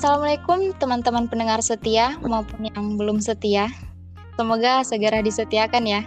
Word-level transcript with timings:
Assalamualaikum 0.00 0.72
teman-teman 0.80 1.28
pendengar 1.28 1.60
setia 1.60 2.16
maupun 2.24 2.64
yang 2.72 2.96
belum 2.96 3.20
setia. 3.20 3.68
Semoga 4.40 4.80
segera 4.80 5.20
disetiakan 5.20 5.84
ya. 5.84 6.00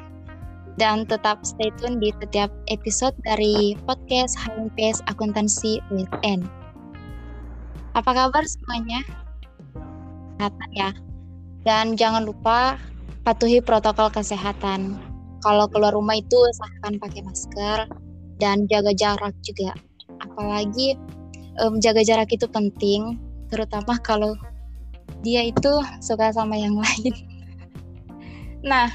Dan 0.81 1.05
tetap 1.05 1.45
stay 1.45 1.69
tune 1.77 2.01
di 2.01 2.09
setiap 2.17 2.49
episode 2.73 3.13
dari 3.21 3.77
podcast 3.85 4.33
HMPS 4.41 5.05
Akuntansi 5.13 5.77
USN. 5.93 6.41
Apa 7.93 8.17
kabar 8.17 8.41
semuanya? 8.49 9.05
Kesehatan 10.41 10.69
ya. 10.73 10.89
Dan 11.61 11.93
jangan 11.93 12.25
lupa 12.25 12.81
patuhi 13.21 13.61
protokol 13.61 14.09
kesehatan. 14.09 14.97
Kalau 15.45 15.69
keluar 15.69 15.93
rumah 15.93 16.17
itu 16.17 16.33
usahakan 16.33 16.97
pakai 16.97 17.21
masker 17.21 17.93
dan 18.41 18.65
jaga 18.73 18.89
jarak 18.97 19.37
juga. 19.45 19.77
Apalagi 20.17 20.97
um, 21.61 21.77
jaga 21.77 22.01
jarak 22.01 22.33
itu 22.33 22.49
penting, 22.49 23.21
terutama 23.53 24.01
kalau 24.01 24.33
dia 25.21 25.45
itu 25.45 25.69
suka 26.01 26.33
sama 26.33 26.57
yang 26.57 26.73
lain. 26.73 27.13
Nah, 28.63 28.87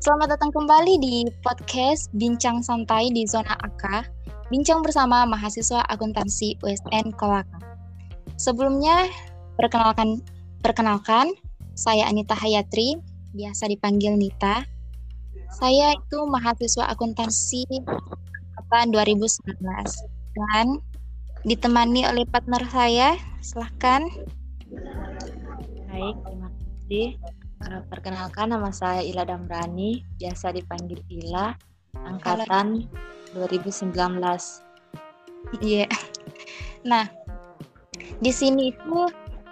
selamat 0.00 0.40
datang 0.40 0.48
kembali 0.56 1.04
di 1.04 1.28
podcast 1.44 2.08
Bincang 2.16 2.64
Santai 2.64 3.12
di 3.12 3.28
Zona 3.28 3.52
AK, 3.60 4.08
bincang 4.48 4.80
bersama 4.80 5.28
mahasiswa 5.28 5.84
akuntansi 5.92 6.56
USN 6.64 7.12
Kolaka. 7.12 7.60
Sebelumnya, 8.40 9.04
perkenalkan 9.60 10.24
perkenalkan, 10.64 11.36
saya 11.76 12.08
Anita 12.08 12.32
Hayatri, 12.32 12.96
biasa 13.36 13.68
dipanggil 13.68 14.16
Nita. 14.16 14.64
Saya 15.52 15.92
itu 15.92 16.18
mahasiswa 16.24 16.88
akuntansi 16.88 17.68
angkatan 18.56 18.96
2019 18.96 19.60
dan 20.32 20.80
ditemani 21.46 22.06
oleh 22.08 22.24
partner 22.26 22.62
saya. 22.70 23.14
Silahkan. 23.38 24.06
Baik, 25.88 26.16
terima 26.26 26.48
kasih. 26.50 27.06
Uh, 27.58 27.82
perkenalkan 27.90 28.54
nama 28.54 28.70
saya 28.70 29.02
Ila 29.02 29.26
Damrani, 29.26 30.06
biasa 30.18 30.54
dipanggil 30.54 31.02
Ila, 31.10 31.54
angkatan 32.06 32.86
2019. 33.34 33.90
Iya. 35.62 35.86
Yeah. 35.86 35.90
Nah, 36.86 37.10
di 38.22 38.30
sini 38.30 38.70
itu 38.70 39.00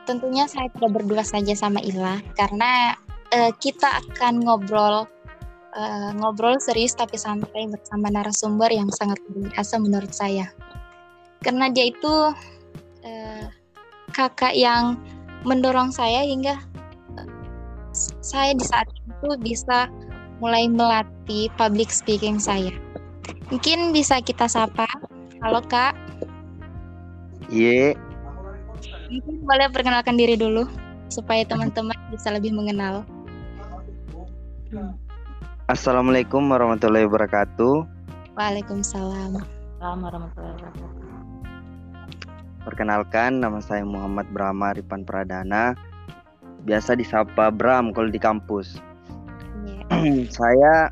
tentunya 0.07 0.47
saya 0.47 0.71
tidak 0.71 1.03
berdua 1.03 1.27
saja 1.27 1.53
sama 1.59 1.83
Ila 1.83 2.23
karena 2.39 2.95
uh, 3.35 3.53
kita 3.59 3.91
akan 4.07 4.47
ngobrol 4.47 5.11
uh, 5.75 6.11
ngobrol 6.15 6.57
serius 6.63 6.95
tapi 6.95 7.19
santai 7.19 7.67
bersama 7.67 8.07
narasumber 8.09 8.71
yang 8.71 8.89
sangat 8.95 9.19
biasa 9.31 9.83
menurut 9.83 10.15
saya. 10.15 10.47
Karena 11.45 11.73
dia 11.73 11.91
itu 11.91 12.15
uh, 13.05 13.45
kakak 14.13 14.57
yang 14.57 14.97
mendorong 15.47 15.93
saya 15.95 16.27
hingga 16.27 16.59
saya 18.21 18.53
di 18.53 18.65
saat 18.67 18.89
itu 18.93 19.29
bisa 19.41 19.89
mulai 20.43 20.69
melatih 20.69 21.49
public 21.57 21.89
speaking 21.89 22.37
saya. 22.37 22.73
Mungkin 23.49 23.95
bisa 23.95 24.21
kita 24.21 24.51
sapa. 24.51 24.85
Halo 25.41 25.63
Kak. 25.65 25.95
Iya. 27.49 27.95
Mungkin 29.07 29.47
boleh 29.47 29.71
perkenalkan 29.71 30.19
diri 30.19 30.35
dulu 30.35 30.67
supaya 31.09 31.47
teman-teman 31.47 31.95
bisa 32.11 32.35
lebih 32.35 32.51
mengenal. 32.53 33.07
Assalamualaikum 35.71 36.43
warahmatullahi 36.51 37.07
wabarakatuh. 37.07 37.87
Waalaikumsalam. 38.35 39.39
Assalamualaikum 39.39 40.03
warahmatullahi 40.03 40.55
wabarakatuh. 40.59 40.96
Perkenalkan, 42.67 43.39
nama 43.39 43.63
saya 43.63 43.87
Muhammad 43.87 44.27
Brahma 44.35 44.75
Ripan 44.75 45.07
Pradana 45.07 45.79
biasa 46.67 46.99
disapa 46.99 47.55
Bram 47.55 47.95
kalau 47.95 48.11
di 48.11 48.19
kampus. 48.19 48.83
Yeah. 49.87 50.27
saya 50.43 50.91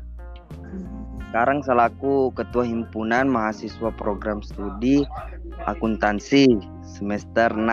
sekarang 1.27 1.67
selaku 1.67 2.31
ketua 2.31 2.63
himpunan 2.63 3.27
mahasiswa 3.27 3.91
program 3.91 4.39
studi 4.39 5.03
akuntansi 5.67 6.47
semester 6.87 7.51
6. 7.51 7.67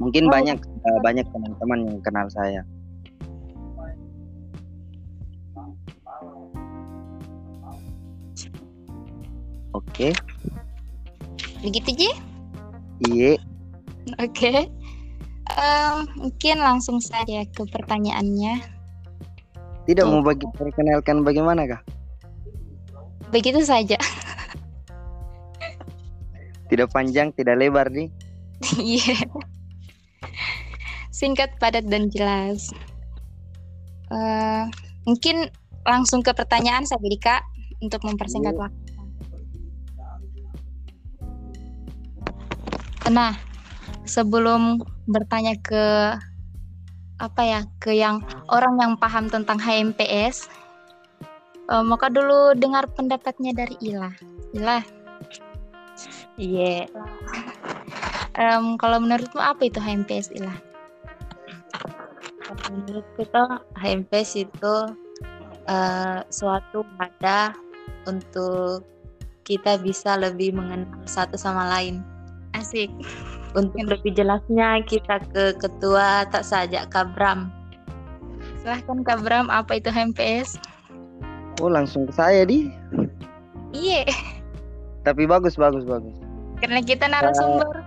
Mungkin 0.00 0.24
oh. 0.26 0.30
banyak 0.32 0.56
uh, 0.64 1.00
banyak 1.04 1.28
teman-teman 1.28 1.92
yang 1.92 2.00
kenal 2.00 2.24
saya. 2.32 2.64
Oke. 9.76 10.16
Okay. 10.16 10.31
Begitu, 11.62 11.90
Ji? 11.94 12.10
Iya. 13.06 13.38
Oke. 14.18 14.26
Okay. 14.34 14.58
Uh, 15.52 16.06
mungkin 16.18 16.58
langsung 16.58 16.98
saja 16.98 17.46
ke 17.46 17.62
pertanyaannya. 17.70 18.62
Tidak 19.86 20.06
mau 20.06 20.22
bagi 20.22 20.46
perkenalkan 20.54 21.26
bagaimana 21.26 21.66
kah? 21.66 21.82
Begitu 23.34 23.62
saja. 23.62 23.98
tidak 26.70 26.88
panjang, 26.90 27.30
tidak 27.34 27.58
lebar 27.58 27.86
nih. 27.90 28.10
Iya. 28.78 29.18
Singkat, 31.10 31.58
padat 31.58 31.86
dan 31.86 32.10
jelas. 32.10 32.70
Uh, 34.10 34.66
mungkin 35.06 35.50
langsung 35.82 36.22
ke 36.22 36.30
pertanyaan 36.30 36.86
saya 36.86 37.02
Kak 37.18 37.42
untuk 37.82 38.06
mempersingkat 38.06 38.54
iya. 38.54 38.62
waktu. 38.62 38.81
Nah, 43.12 43.36
sebelum 44.08 44.80
bertanya 45.04 45.52
ke 45.60 46.16
apa 47.20 47.42
ya 47.44 47.60
ke 47.78 47.94
yang 47.94 48.24
orang 48.50 48.80
yang 48.80 48.92
paham 48.98 49.30
tentang 49.30 49.54
HMPS 49.60 50.50
uh, 51.70 51.84
maka 51.84 52.10
dulu 52.10 52.56
dengar 52.56 52.88
pendapatnya 52.90 53.52
dari 53.54 53.76
Ila. 53.84 54.10
Ila? 54.56 54.82
Iya. 56.40 56.88
Yeah. 56.88 58.56
um, 58.56 58.80
kalau 58.80 58.98
menurutmu 58.98 59.38
apa 59.38 59.68
itu 59.68 59.78
HMPS 59.78 60.32
Ila? 60.40 60.56
Menurut 62.72 63.06
kita 63.20 63.60
HMPS 63.76 64.48
itu 64.48 64.74
uh, 65.68 66.18
suatu 66.32 66.82
wadah 66.98 67.52
untuk 68.08 68.82
kita 69.44 69.78
bisa 69.78 70.16
lebih 70.16 70.56
mengenal 70.56 70.88
satu 71.04 71.36
sama 71.36 71.68
lain 71.78 72.11
asik 72.62 72.88
untuk 73.58 73.84
lebih 73.84 74.14
jelasnya 74.14 74.80
kita 74.86 75.20
ke 75.34 75.58
ketua 75.58 76.24
tak 76.30 76.46
saja 76.46 76.86
Kabram. 76.88 77.52
Silahkan 78.62 79.02
Kabram, 79.02 79.50
apa 79.50 79.76
itu 79.76 79.90
HMPS? 79.90 80.56
Oh 81.60 81.68
langsung 81.68 82.08
ke 82.08 82.14
saya 82.14 82.46
di. 82.46 82.70
Iya. 83.74 84.06
Tapi 85.02 85.26
bagus 85.26 85.58
bagus 85.58 85.82
bagus. 85.82 86.14
Karena 86.62 86.78
kita 86.80 87.10
narasumber. 87.10 87.82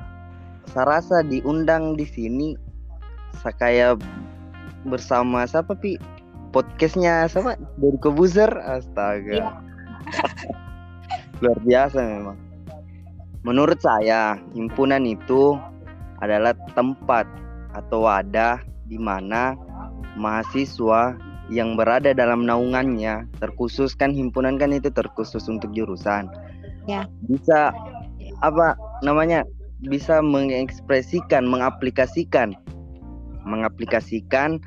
Saya 0.69 0.99
rasa 0.99 1.23
diundang 1.23 1.95
di 1.95 2.03
sini 2.03 2.59
saya 3.39 3.55
kayak 3.55 4.03
bersama 4.85 5.47
siapa 5.47 5.73
pi 5.73 5.95
podcastnya 6.51 7.25
siapa 7.31 7.55
dari 7.79 7.97
Kobuzer 8.03 8.51
astaga. 8.67 9.33
Ya. 9.39 9.49
Luar 11.41 11.59
biasa 11.63 11.99
memang. 12.03 12.44
Menurut 13.45 13.77
saya, 13.77 14.41
himpunan 14.57 15.05
itu 15.05 15.53
adalah 16.17 16.57
tempat 16.73 17.29
atau 17.77 18.09
wadah 18.09 18.57
di 18.89 18.97
mana 18.97 19.53
mahasiswa 20.17 21.13
yang 21.53 21.77
berada 21.77 22.09
dalam 22.17 22.41
naungannya 22.49 23.29
terkhusus 23.37 23.93
kan 23.93 24.09
himpunan 24.09 24.57
kan 24.57 24.73
itu 24.73 24.89
terkhusus 24.89 25.45
untuk 25.45 25.69
jurusan 25.77 26.25
ya. 26.89 27.05
bisa 27.29 27.69
apa 28.41 28.73
namanya 29.05 29.45
bisa 29.85 30.25
mengekspresikan 30.25 31.45
mengaplikasikan 31.45 32.57
mengaplikasikan 33.45 34.57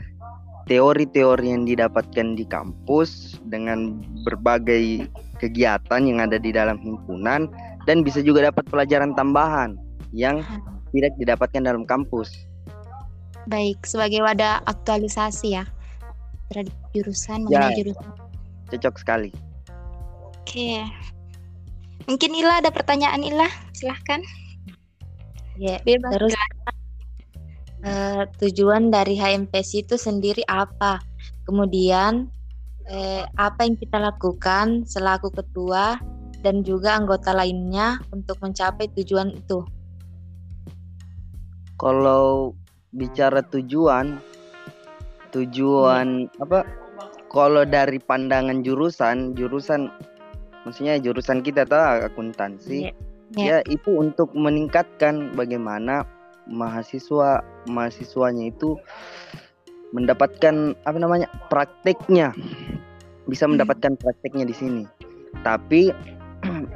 teori-teori 0.70 1.50
yang 1.50 1.64
didapatkan 1.66 2.38
di 2.38 2.44
kampus 2.46 3.40
dengan 3.50 3.98
berbagai 4.22 5.10
kegiatan 5.42 6.02
yang 6.04 6.22
ada 6.22 6.38
di 6.38 6.54
dalam 6.54 6.78
himpunan 6.78 7.50
dan 7.88 8.04
bisa 8.04 8.20
juga 8.20 8.52
dapat 8.52 8.68
pelajaran 8.68 9.16
tambahan 9.16 9.80
yang 10.12 10.44
tidak 10.92 11.16
didapatkan 11.16 11.64
dalam 11.64 11.88
kampus. 11.88 12.28
Baik, 13.48 13.80
sebagai 13.88 14.20
wadah 14.20 14.60
aktualisasi 14.68 15.56
ya 15.56 15.64
terhadap 16.52 16.76
jurusan 16.92 17.48
mengenai 17.48 17.72
ya, 17.72 17.76
jurusan. 17.80 18.08
Cocok 18.68 18.94
sekali. 19.00 19.30
Oke. 20.44 20.84
Mungkin 22.04 22.30
Ila 22.36 22.60
ada 22.60 22.68
pertanyaan 22.68 23.24
Ila, 23.24 23.48
silahkan. 23.72 24.20
Ya, 25.56 25.80
bebas. 25.84 26.12
Terus 26.12 26.32
uh, 27.88 28.28
tujuan 28.44 28.92
dari 28.92 29.16
HMPS 29.16 29.68
itu 29.80 29.96
sendiri 29.96 30.44
apa? 30.44 31.00
Kemudian 31.48 32.28
eh, 32.88 33.24
apa 33.40 33.64
yang 33.64 33.76
kita 33.80 33.96
lakukan 33.96 34.84
selaku 34.84 35.32
ketua 35.32 35.96
dan 36.42 36.62
juga 36.62 36.94
anggota 36.98 37.34
lainnya 37.34 37.98
untuk 38.14 38.38
mencapai 38.38 38.90
tujuan 38.94 39.34
itu. 39.34 39.66
Kalau 41.78 42.54
bicara 42.90 43.42
tujuan, 43.46 44.18
tujuan 45.30 46.26
apa? 46.42 46.66
Kalau 47.28 47.62
dari 47.68 48.00
pandangan 48.00 48.64
jurusan, 48.64 49.36
jurusan 49.36 49.92
maksudnya 50.64 50.96
jurusan 50.98 51.44
kita 51.44 51.68
tahu 51.68 52.08
akuntansi, 52.08 52.90
Yeah. 53.36 53.60
ya 53.60 53.68
itu 53.68 53.92
untuk 53.92 54.32
meningkatkan 54.32 55.36
bagaimana 55.36 56.08
mahasiswa 56.48 57.44
mahasiswanya 57.68 58.48
itu 58.48 58.72
mendapatkan 59.92 60.72
apa 60.88 60.96
namanya 60.96 61.28
prakteknya 61.52 62.32
bisa 63.28 63.44
Hmm. 63.44 63.56
mendapatkan 63.56 64.00
prakteknya 64.00 64.48
di 64.48 64.56
sini 64.56 64.84
tapi 65.44 65.92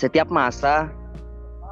setiap 0.00 0.28
masa 0.28 0.90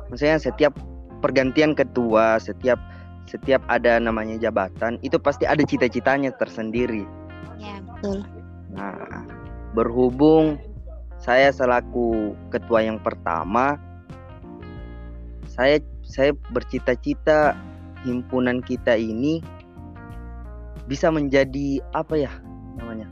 maksudnya 0.08 0.38
setiap 0.40 0.72
pergantian 1.20 1.72
ketua 1.72 2.36
setiap 2.40 2.76
setiap 3.24 3.64
ada 3.72 3.96
namanya 3.96 4.36
jabatan 4.36 5.00
itu 5.00 5.16
pasti 5.16 5.48
ada 5.48 5.64
cita-citanya 5.64 6.32
tersendiri 6.36 7.04
Ya, 7.56 7.78
betul. 7.80 8.26
nah 8.74 9.24
berhubung 9.72 10.58
saya 11.22 11.48
selaku 11.54 12.34
ketua 12.52 12.84
yang 12.84 13.00
pertama 13.00 13.78
saya 15.48 15.78
saya 16.04 16.36
bercita-cita 16.52 17.56
himpunan 18.04 18.60
kita 18.60 18.98
ini 18.98 19.40
bisa 20.84 21.08
menjadi 21.08 21.80
apa 21.96 22.28
ya 22.28 22.32
namanya 22.76 23.08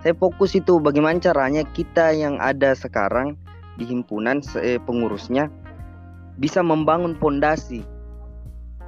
saya 0.00 0.16
fokus 0.16 0.56
itu 0.56 0.80
bagaimana 0.80 1.20
caranya 1.20 1.62
kita 1.76 2.12
yang 2.16 2.40
ada 2.40 2.72
sekarang 2.72 3.36
di 3.76 3.84
himpunan 3.84 4.40
eh, 4.60 4.80
pengurusnya 4.80 5.52
bisa 6.40 6.64
membangun 6.64 7.16
pondasi 7.20 7.84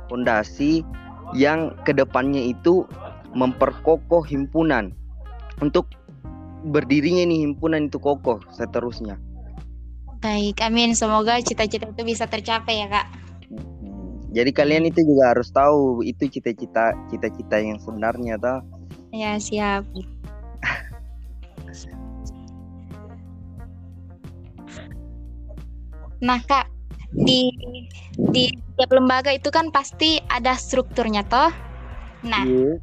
pondasi 0.08 0.84
yang 1.36 1.72
ke 1.84 1.92
depannya 1.92 2.40
itu 2.52 2.84
memperkokoh 3.32 4.24
himpunan 4.24 4.92
untuk 5.60 5.88
berdirinya 6.68 7.24
ini 7.24 7.44
himpunan 7.44 7.88
itu 7.88 8.00
kokoh 8.00 8.40
seterusnya 8.52 9.16
Baik, 10.22 10.62
amin. 10.62 10.94
Semoga 10.94 11.42
cita-cita 11.42 11.90
itu 11.90 12.06
bisa 12.06 12.30
tercapai 12.30 12.78
ya, 12.78 12.86
Kak. 12.86 13.06
jadi 14.30 14.54
kalian 14.54 14.86
itu 14.86 15.02
juga 15.02 15.34
harus 15.34 15.50
tahu 15.50 16.06
itu 16.06 16.30
cita-cita 16.30 16.94
cita-cita 17.10 17.58
yang 17.58 17.76
sebenarnya 17.82 18.38
toh 18.38 18.62
Ya, 19.12 19.36
siap. 19.36 19.84
Nah, 26.22 26.38
Kak, 26.46 26.70
di 27.12 27.50
di 28.30 28.46
setiap 28.48 28.94
lembaga 28.94 29.34
itu 29.34 29.50
kan 29.50 29.74
pasti 29.74 30.22
ada 30.30 30.54
strukturnya 30.54 31.26
toh. 31.26 31.50
Nah, 32.22 32.46
Iya. 32.46 32.78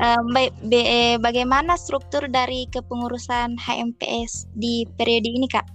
eh, 0.00 0.20
ba- 0.32 0.54
eh, 0.72 1.16
bagaimana 1.20 1.76
struktur 1.76 2.26
dari 2.32 2.66
kepengurusan 2.72 3.60
HMPS 3.60 4.48
di 4.56 4.88
periode 4.96 5.28
ini, 5.28 5.46
Kak? 5.46 5.68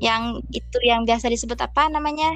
Yang 0.00 0.42
itu 0.50 0.78
yang 0.82 1.04
biasa 1.04 1.28
disebut 1.28 1.60
apa 1.60 1.86
namanya? 1.92 2.32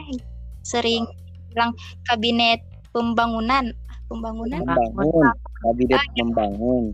Sering 0.62 1.08
bilang 1.50 1.72
kabinet 2.04 2.60
pembangunan, 2.92 3.72
pembangunan. 4.12 4.60
membangun 4.62 5.32
kabinet 5.64 6.02
membangun 6.14 6.84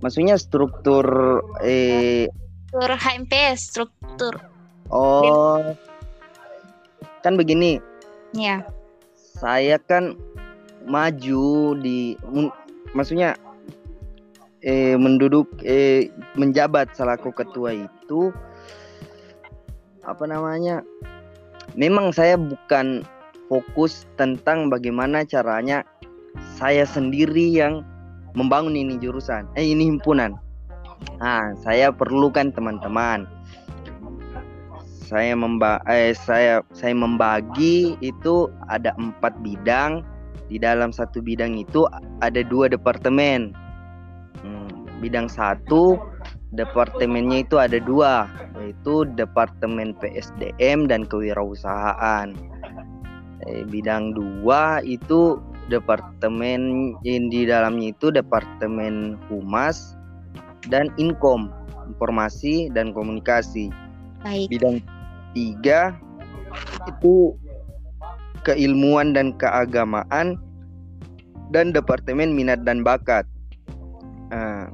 maksudnya 0.00 0.36
struktur 0.36 1.04
eh 1.64 2.28
Struktur 2.66 2.92
HMPS, 2.98 3.58
struktur. 3.72 4.34
oh. 4.92 5.72
Kan 7.24 7.40
begini. 7.40 7.80
Ya, 8.36 8.68
saya 9.36 9.80
kan 9.80 10.16
maju 10.84 11.76
di 11.80 12.14
maksudnya 12.92 13.34
eh 14.64 14.96
menduduk 14.96 15.46
eh 15.66 16.08
menjabat 16.38 16.92
selaku 16.96 17.34
ketua 17.34 17.86
itu 17.86 18.34
apa 20.06 20.24
namanya 20.24 20.86
memang 21.74 22.14
saya 22.14 22.38
bukan 22.38 23.02
fokus 23.50 24.06
tentang 24.16 24.70
bagaimana 24.70 25.26
caranya 25.26 25.82
saya 26.56 26.86
sendiri 26.86 27.50
yang 27.50 27.82
membangun 28.36 28.76
ini 28.76 29.00
jurusan 29.00 29.48
eh 29.56 29.64
ini 29.64 29.88
himpunan. 29.88 30.36
Nah 31.18 31.56
saya 31.64 31.88
perlukan 31.90 32.52
teman-teman. 32.52 33.24
Saya 35.06 35.32
memba 35.38 35.80
eh, 35.88 36.12
saya 36.12 36.60
saya 36.76 36.92
membagi 36.92 37.96
itu 38.04 38.52
ada 38.68 38.92
empat 39.00 39.34
bidang. 39.40 40.04
Di 40.46 40.62
dalam 40.62 40.94
satu 40.94 41.18
bidang 41.18 41.58
itu 41.58 41.90
ada 42.22 42.44
dua 42.46 42.70
departemen. 42.70 43.50
Hmm, 44.44 44.86
bidang 45.02 45.26
satu 45.26 45.98
departemennya 46.54 47.42
itu 47.42 47.58
ada 47.58 47.82
dua 47.82 48.30
yaitu 48.60 49.08
departemen 49.18 49.96
PSDM 49.98 50.86
dan 50.86 51.02
kewirausahaan. 51.08 52.30
Eh, 53.46 53.62
bidang 53.70 54.10
dua 54.14 54.82
itu 54.82 55.38
departemen 55.66 56.94
yang 57.02 57.26
di 57.30 57.46
dalamnya 57.46 57.90
itu 57.90 58.14
departemen 58.14 59.18
humas 59.26 59.98
dan 60.70 60.90
inkom 60.98 61.50
informasi 61.86 62.70
dan 62.74 62.90
komunikasi. 62.90 63.70
Baik. 64.26 64.50
bidang 64.50 64.82
tiga 65.36 65.94
itu 66.90 67.36
keilmuan 68.42 69.14
dan 69.14 69.30
keagamaan 69.38 70.34
dan 71.54 71.70
departemen 71.70 72.34
minat 72.34 72.66
dan 72.66 72.82
bakat. 72.82 73.22
Nah, 74.34 74.66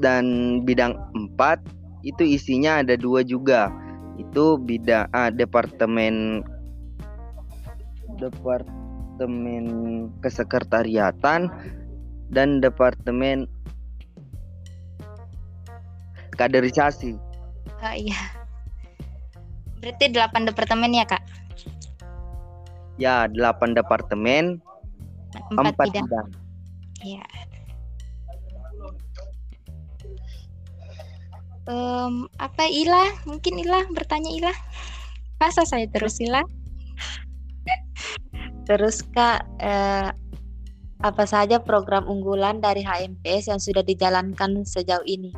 dan 0.00 0.24
bidang 0.64 0.96
empat 1.12 1.60
itu 2.00 2.24
isinya 2.24 2.80
ada 2.80 2.96
dua 2.96 3.20
juga. 3.20 3.68
Itu 4.16 4.56
bidang 4.56 5.10
ah, 5.12 5.28
departemen 5.28 6.40
departemen 8.16 8.83
kesekretariatan 10.22 11.48
dan 12.32 12.48
departemen 12.58 13.46
kaderisasi 16.34 17.16
Oh, 17.84 17.92
iya. 17.92 18.16
Berarti 19.84 20.08
delapan 20.08 20.48
departemen 20.48 20.96
ya, 20.96 21.04
Kak? 21.04 21.20
ya 22.94 23.26
delapan 23.30 23.74
departemen 23.74 24.62
Empat, 25.50 25.74
empat 25.74 25.86
bidang. 25.90 26.06
bidang 26.06 26.28
Iya. 27.04 27.26
Em, 31.64 32.14
apa 32.38 32.64
Ila? 32.64 33.04
Mungkin 33.28 33.60
Ila 33.60 33.88
bertanya 33.92 34.30
Ila. 34.30 34.54
Masa 35.42 35.66
saya 35.68 35.84
terus 35.90 36.16
Ila? 36.22 36.40
Terus 38.64 39.04
Kak, 39.12 39.44
eh, 39.60 40.08
apa 41.04 41.24
saja 41.28 41.60
program 41.60 42.08
unggulan 42.08 42.64
dari 42.64 42.80
HMPS 42.80 43.52
yang 43.52 43.60
sudah 43.60 43.84
dijalankan 43.84 44.64
sejauh 44.64 45.04
ini? 45.04 45.32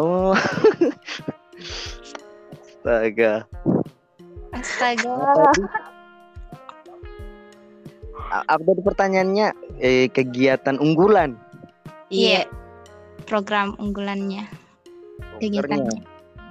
oh 0.00 0.32
astaga 2.80 3.44
Astaga. 4.50 5.14
Apa 8.30 8.62
tadi 8.62 8.82
pertanyaannya 8.82 9.46
eh 9.78 10.06
kegiatan 10.10 10.78
unggulan 10.78 11.34
Iya. 12.10 12.50
Program 13.28 13.78
unggulannya, 13.78 14.50
kegiatannya 15.38 16.02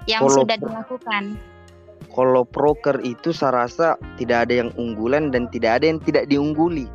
yang 0.08 0.24
sudah 0.32 0.56
pro- 0.56 0.72
dilakukan. 0.72 1.36
Kalau 2.20 2.44
proker 2.44 3.00
itu 3.08 3.32
saya 3.32 3.64
rasa 3.64 3.96
tidak 4.20 4.52
ada 4.52 4.68
yang 4.68 4.70
unggulan 4.76 5.32
dan 5.32 5.48
tidak 5.56 5.80
ada 5.80 5.88
yang 5.88 6.04
tidak 6.04 6.28
diungguli 6.28 6.92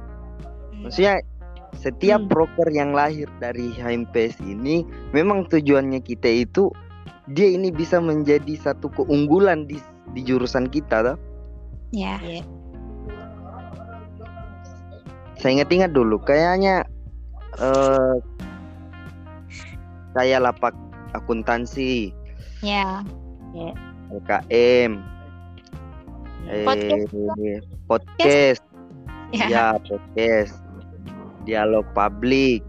Hmm. 0.71 0.85
maksudnya 0.85 1.25
setiap 1.81 2.21
Hmm. 2.21 2.31
proker 2.31 2.69
yang 2.71 2.93
lahir 2.93 3.27
dari 3.41 3.73
HMPS 3.73 4.37
ini 4.45 4.85
memang 5.17 5.49
tujuannya 5.49 6.05
kita 6.05 6.29
itu 6.45 6.69
dia 7.33 7.49
ini 7.49 7.73
bisa 7.73 8.05
menjadi 8.05 8.53
satu 8.61 8.93
keunggulan 8.93 9.65
di 9.65 9.81
di 10.13 10.21
jurusan 10.21 10.69
kita 10.69 11.17
toh. 11.17 11.19
Ya. 11.91 12.21
saya 15.41 15.61
ingat-ingat 15.61 15.97
dulu 15.97 16.21
kayaknya 16.21 16.85
eh 17.57 18.15
saya 20.13 20.37
lapak 20.43 20.77
akuntansi 21.17 22.13
Ya. 22.61 23.05
LKM 24.11 25.14
eh, 26.47 26.65
Podcast. 26.65 27.11
podcast 27.87 28.61
Ya. 29.35 29.47
ya 29.51 29.67
podcast 29.83 30.63
dialog 31.43 31.83
publik 31.91 32.63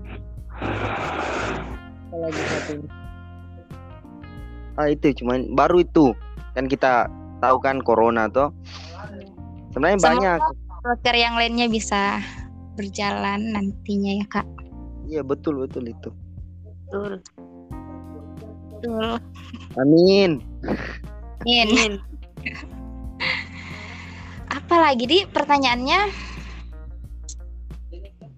apa 0.58 2.16
lagi 2.18 2.42
satu 2.42 2.74
ah 4.76 4.88
itu 4.90 5.14
cuman 5.22 5.54
baru 5.54 5.86
itu 5.86 6.18
kan 6.52 6.66
kita 6.66 7.06
tahu 7.38 7.62
kan 7.62 7.86
corona 7.86 8.26
tuh 8.28 8.50
sebenarnya 9.70 10.00
Semoga 10.02 10.10
banyak 10.10 10.40
Broker 10.82 11.16
yang 11.16 11.34
lainnya 11.38 11.68
bisa 11.68 12.18
berjalan 12.76 13.54
nantinya 13.54 14.12
ya 14.18 14.26
kak. 14.28 14.48
iya 15.06 15.22
betul 15.22 15.62
betul 15.62 15.86
itu 15.86 16.10
Betul. 16.90 17.22
Betul. 18.82 19.22
amin 19.78 20.42
Amin. 21.46 22.02
Apa 24.76 24.92
lagi 24.92 25.08
di 25.08 25.24
pertanyaannya? 25.24 26.00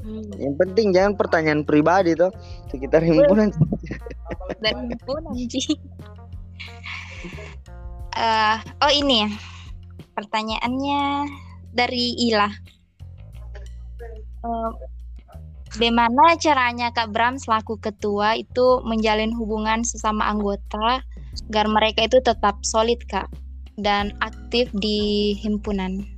Hmm. 0.06 0.30
yang 0.38 0.54
penting 0.54 0.94
jangan 0.94 1.18
pertanyaan 1.18 1.66
pribadi 1.66 2.14
tuh 2.14 2.30
sekitar 2.70 3.02
himpunan 3.02 3.50
Dari 4.62 4.94
pun 5.02 5.18
anjing. 5.34 5.82
Eh, 8.14 8.58
oh 8.62 8.92
ini 8.94 9.26
ya. 9.26 9.30
Pertanyaannya 10.14 11.26
dari 11.74 12.14
Ila. 12.30 12.54
Eh, 14.46 14.72
bagaimana 15.74 16.38
caranya 16.38 16.94
Kak 16.94 17.18
Bram 17.18 17.42
selaku 17.42 17.82
ketua 17.82 18.38
itu 18.38 18.86
menjalin 18.86 19.34
hubungan 19.34 19.82
sesama 19.82 20.30
anggota 20.30 21.02
agar 21.50 21.66
mereka 21.66 22.06
itu 22.06 22.22
tetap 22.22 22.62
solid 22.62 23.02
Kak 23.10 23.26
dan 23.82 24.14
aktif 24.22 24.70
di 24.78 25.34
himpunan? 25.42 26.17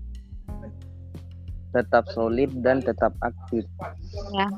Tetap 1.71 2.05
solid 2.11 2.49
dan 2.65 2.81
tetap 2.81 3.13
aktif 3.21 3.65
Ya. 4.33 4.49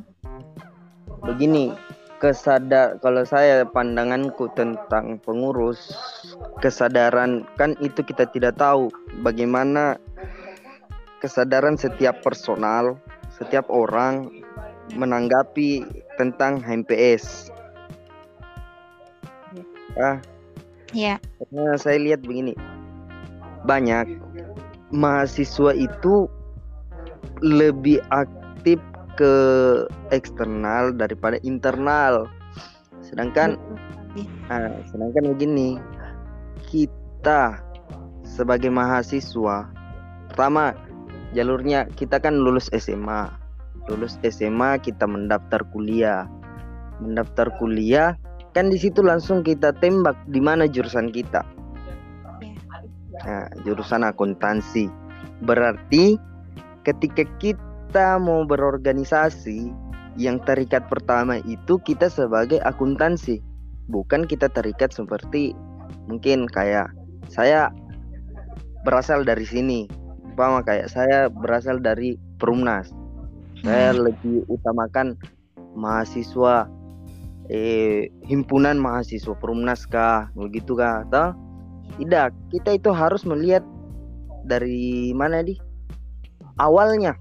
begini 1.22 1.75
kesadar 2.22 3.01
kalau 3.01 3.25
saya 3.25 3.65
pandanganku 3.65 4.46
tentang 4.53 5.18
pengurus 5.25 5.89
kesadaran 6.62 7.44
kan 7.58 7.74
itu 7.82 8.06
kita 8.06 8.30
tidak 8.30 8.62
tahu 8.62 8.94
bagaimana 9.25 9.98
kesadaran 11.18 11.77
setiap 11.77 12.22
personal 12.22 12.94
setiap 13.34 13.65
orang 13.74 14.30
menanggapi 14.94 15.82
tentang 16.22 16.62
HMPS 16.62 17.50
ah 19.98 20.22
Ya. 20.91 21.18
karena 21.39 21.80
saya 21.80 21.98
lihat 22.03 22.22
begini 22.22 22.53
banyak 23.63 24.20
mahasiswa 24.91 25.72
itu 25.74 26.27
lebih 27.41 27.99
aktif 28.13 28.77
ke 29.15 29.33
eksternal 30.13 30.93
daripada 30.95 31.41
internal. 31.43 32.29
Sedangkan 33.01 33.59
Nah, 34.51 34.75
sedangkan 34.91 35.31
begini, 35.35 35.79
kita 36.67 37.63
sebagai 38.27 38.67
mahasiswa, 38.67 39.71
pertama 40.27 40.75
jalurnya 41.31 41.87
kita 41.95 42.19
kan 42.19 42.35
lulus 42.35 42.67
SMA, 42.75 43.31
lulus 43.87 44.19
SMA 44.19 44.83
kita 44.83 45.07
mendaftar 45.07 45.63
kuliah, 45.71 46.27
mendaftar 46.99 47.47
kuliah 47.55 48.19
kan 48.51 48.67
di 48.67 48.75
situ 48.75 48.99
langsung 48.99 49.47
kita 49.47 49.71
tembak 49.79 50.19
di 50.27 50.43
mana 50.43 50.67
jurusan 50.67 51.07
kita. 51.07 51.39
Nah, 53.21 53.47
jurusan 53.63 54.03
akuntansi. 54.03 54.91
Berarti 55.47 56.19
ketika 56.83 57.23
kita 57.39 58.17
mau 58.17 58.45
berorganisasi, 58.45 59.71
yang 60.19 60.43
terikat 60.43 60.91
pertama 60.91 61.39
itu 61.47 61.79
kita 61.81 62.11
sebagai 62.11 62.59
akuntansi. 62.67 63.39
Bukan 63.91 64.27
kita 64.27 64.47
terikat 64.51 64.91
seperti 64.91 65.55
mungkin 66.07 66.47
kayak 66.47 66.91
saya 67.31 67.71
berasal 68.83 69.23
dari 69.23 69.47
sini. 69.47 69.88
Umpama 70.31 70.63
kayak 70.63 70.91
saya 70.91 71.27
berasal 71.27 71.79
dari 71.79 72.15
Perumnas. 72.39 72.91
Saya 73.61 73.93
lebih 73.93 74.47
utamakan 74.47 75.15
mahasiswa 75.75 76.65
eh 77.51 78.07
himpunan 78.25 78.79
mahasiswa 78.79 79.35
Perumnas 79.38 79.83
kah? 79.88 80.31
Begitu 80.35 80.75
kah? 80.75 81.03
Atau 81.07 81.35
tidak. 82.00 82.31
Kita 82.51 82.75
itu 82.75 82.89
harus 82.95 83.27
melihat 83.27 83.63
dari 84.47 85.11
mana 85.11 85.43
di 85.43 85.59
awalnya 86.62 87.18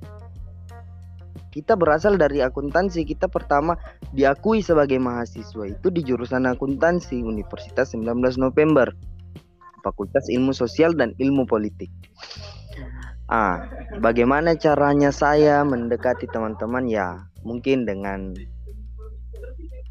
kita 1.51 1.75
berasal 1.75 2.15
dari 2.15 2.39
akuntansi. 2.41 3.03
Kita 3.03 3.27
pertama 3.27 3.75
diakui 4.15 4.63
sebagai 4.63 5.03
mahasiswa 5.03 5.67
itu 5.67 5.91
di 5.91 6.07
jurusan 6.07 6.47
akuntansi 6.47 7.19
Universitas 7.27 7.93
19 7.93 8.39
November. 8.39 8.95
Fakultas 9.83 10.29
Ilmu 10.31 10.55
Sosial 10.55 10.95
dan 10.95 11.17
Ilmu 11.19 11.49
Politik. 11.49 11.91
Ah 13.27 13.67
bagaimana 13.99 14.55
caranya 14.55 15.11
saya 15.11 15.67
mendekati 15.67 16.31
teman-teman? 16.31 16.87
Ya 16.87 17.19
mungkin 17.43 17.89
dengan 17.89 18.37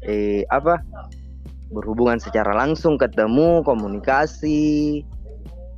eh 0.06 0.46
apa 0.48 0.80
berhubungan 1.74 2.22
secara 2.22 2.56
langsung 2.56 2.96
ketemu 2.96 3.66
komunikasi 3.66 5.02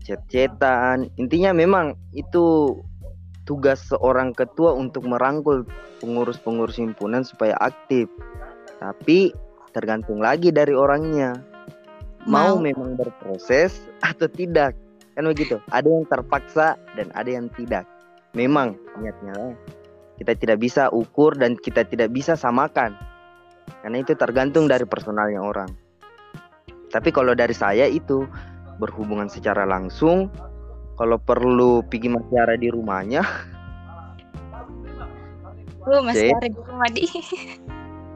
chat-chatan. 0.05 1.09
Intinya 1.17 1.57
memang 1.57 1.97
itu 2.13 2.77
tugas 3.53 3.85
seorang 3.93 4.33
ketua 4.33 4.73
untuk 4.73 5.05
merangkul 5.05 5.69
pengurus-pengurus 6.01 6.81
himpunan 6.81 7.21
supaya 7.21 7.53
aktif. 7.61 8.09
Tapi 8.81 9.29
tergantung 9.77 10.25
lagi 10.25 10.49
dari 10.49 10.73
orangnya. 10.73 11.37
Mau, 12.25 12.57
Mau. 12.57 12.65
memang 12.65 12.97
berproses 12.97 13.77
atau 14.01 14.25
tidak. 14.25 14.73
Kan 15.13 15.29
begitu. 15.29 15.61
Ada 15.69 15.85
yang 15.85 16.09
terpaksa 16.09 16.81
dan 16.97 17.13
ada 17.13 17.29
yang 17.29 17.53
tidak. 17.53 17.85
Memang 18.33 18.73
niatnya. 18.97 19.53
Kita 20.17 20.33
tidak 20.33 20.65
bisa 20.65 20.89
ukur 20.89 21.37
dan 21.37 21.61
kita 21.61 21.85
tidak 21.85 22.09
bisa 22.09 22.33
samakan. 22.33 22.97
Karena 23.85 24.01
itu 24.01 24.17
tergantung 24.17 24.65
dari 24.65 24.89
personalnya 24.89 25.45
orang. 25.45 25.69
Tapi 26.89 27.13
kalau 27.13 27.37
dari 27.37 27.53
saya 27.53 27.85
itu 27.85 28.25
berhubungan 28.81 29.29
secara 29.29 29.69
langsung 29.69 30.33
kalau 30.95 31.17
perlu 31.17 31.81
pergi 31.85 32.09
masiara 32.09 32.55
di 32.55 32.69
rumahnya 32.69 33.23
masih 35.83 36.31
Oke. 36.31 36.39
ada 36.39 36.49
di 36.49 36.61
rumah 36.63 36.89
di. 36.95 37.05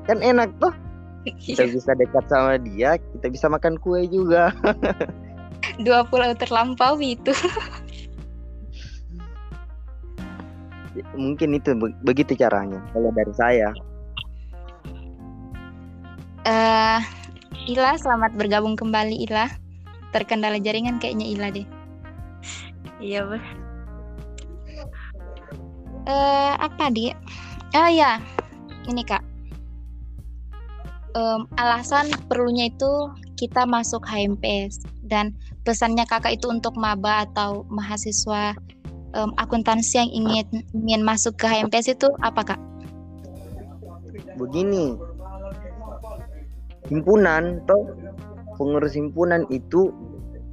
kan 0.06 0.22
enak 0.22 0.54
tuh 0.62 0.70
kita 1.42 1.66
Iya. 1.66 1.74
bisa 1.74 1.90
dekat 1.98 2.24
sama 2.30 2.54
dia 2.62 2.94
kita 3.18 3.26
bisa 3.26 3.50
makan 3.50 3.74
kue 3.82 4.06
juga 4.06 4.54
20 5.82 6.06
terlampaui 6.38 7.18
itu. 7.18 7.34
mungkin 11.12 11.52
itu 11.52 11.76
be- 11.76 11.96
begitu 12.00 12.32
caranya 12.32 12.80
kalau 12.94 13.10
dari 13.12 13.34
saya 13.34 13.70
Eh, 16.46 17.00
Ila, 17.66 17.98
selamat 17.98 18.38
bergabung 18.38 18.78
kembali 18.78 19.26
Ila. 19.26 19.50
Terkendala 20.14 20.62
jaringan 20.62 21.02
kayaknya 21.02 21.26
Ila 21.34 21.50
deh. 21.50 21.66
Iya, 23.00 23.28
Bos. 23.28 23.46
Eh, 26.06 26.52
apa 26.56 26.84
di? 26.94 27.10
Oh 27.74 27.90
ya, 27.90 28.22
ini 28.86 29.02
kak. 29.02 29.20
Em, 31.16 31.48
alasan 31.56 32.12
perlunya 32.28 32.68
itu 32.68 33.10
kita 33.40 33.64
masuk 33.64 34.04
HMPS 34.04 34.84
dan 35.08 35.32
pesannya 35.64 36.04
kakak 36.04 36.36
itu 36.36 36.48
untuk 36.52 36.76
maba 36.76 37.24
atau 37.24 37.64
mahasiswa 37.72 38.52
em, 39.16 39.30
akuntansi 39.40 39.96
yang 39.96 40.10
ingin 40.12 40.46
ingin 40.76 41.02
masuk 41.02 41.36
ke 41.40 41.48
HMPS 41.48 41.96
itu 41.96 42.08
apa 42.20 42.54
kak? 42.54 42.60
begini 44.36 44.94
himpunan 46.92 47.64
atau 47.64 47.88
pengurus 48.60 48.94
himpunan 48.94 49.48
itu 49.48 49.90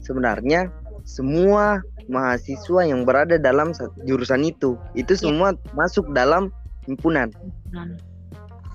sebenarnya 0.01 0.71
semua 1.03 1.83
mahasiswa 2.11 2.81
yang 2.87 3.07
berada 3.07 3.39
dalam 3.39 3.71
sa- 3.71 3.91
jurusan 4.03 4.43
itu. 4.43 4.75
Itu 4.97 5.15
semua 5.15 5.55
masuk 5.75 6.11
dalam 6.11 6.51
himpunan. 6.87 7.31
Himpunan. 7.31 7.97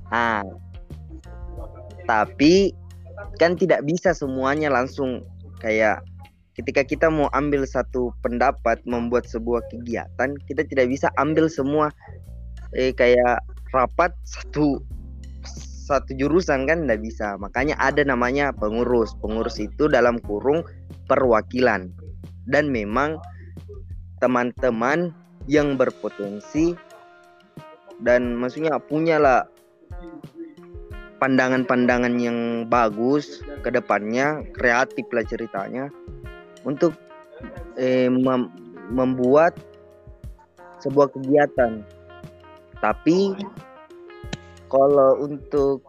Ah, 0.09 0.45
tapi 2.09 2.73
kan 3.37 3.59
tidak 3.59 3.85
bisa 3.85 4.17
semuanya 4.17 4.73
langsung 4.73 5.27
kayak 5.61 6.01
ketika 6.57 6.83
kita 6.83 7.07
mau 7.13 7.29
ambil 7.37 7.69
satu 7.69 8.11
pendapat 8.25 8.81
membuat 8.89 9.29
sebuah 9.29 9.63
kegiatan 9.71 10.35
kita 10.49 10.65
tidak 10.67 10.91
bisa 10.91 11.13
ambil 11.21 11.47
semua 11.47 11.93
eh 12.73 12.91
kayak 12.97 13.45
rapat 13.71 14.11
satu 14.25 14.81
satu 15.89 16.13
jurusan 16.13 16.69
kan 16.69 16.85
tidak 16.85 17.01
bisa. 17.01 17.41
Makanya 17.41 17.73
ada 17.81 18.05
namanya 18.05 18.53
pengurus. 18.53 19.17
Pengurus 19.25 19.57
itu 19.57 19.89
dalam 19.89 20.21
kurung 20.21 20.61
perwakilan 21.09 21.89
dan 22.49 22.73
memang 22.73 23.21
teman-teman 24.19 25.15
yang 25.47 25.79
berpotensi 25.79 26.75
dan 28.03 28.35
maksudnya 28.35 28.81
punyalah 28.81 29.47
pandangan-pandangan 31.19 32.15
yang 32.19 32.71
bagus 32.71 33.43
ke 33.63 33.75
depannya, 33.75 34.47
kreatif 34.55 35.05
lah 35.11 35.27
ceritanya 35.27 35.91
untuk 36.63 36.95
eh, 37.75 38.07
mem 38.07 38.51
membuat 38.89 39.53
sebuah 40.81 41.13
kegiatan. 41.13 41.83
Tapi 42.79 43.35
kalau 44.71 45.19
untuk 45.27 45.83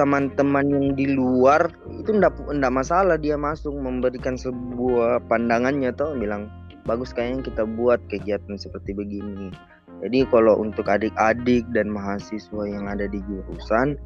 teman-teman 0.00 0.64
yang 0.64 0.96
di 0.96 1.12
luar 1.12 1.68
itu 1.92 2.16
enggak 2.16 2.32
enggak 2.48 2.72
masalah 2.72 3.20
dia 3.20 3.36
masuk 3.36 3.76
memberikan 3.76 4.32
sebuah 4.32 5.20
pandangannya 5.28 5.92
atau 5.92 6.16
bilang 6.16 6.48
bagus 6.88 7.12
kayaknya 7.12 7.52
kita 7.52 7.68
buat 7.68 8.00
kegiatan 8.08 8.56
seperti 8.56 8.96
begini. 8.96 9.52
Jadi 10.00 10.24
kalau 10.32 10.56
untuk 10.56 10.88
adik-adik 10.88 11.68
dan 11.76 11.92
mahasiswa 11.92 12.64
yang 12.64 12.88
ada 12.88 13.04
di 13.04 13.20
jurusan 13.28 14.00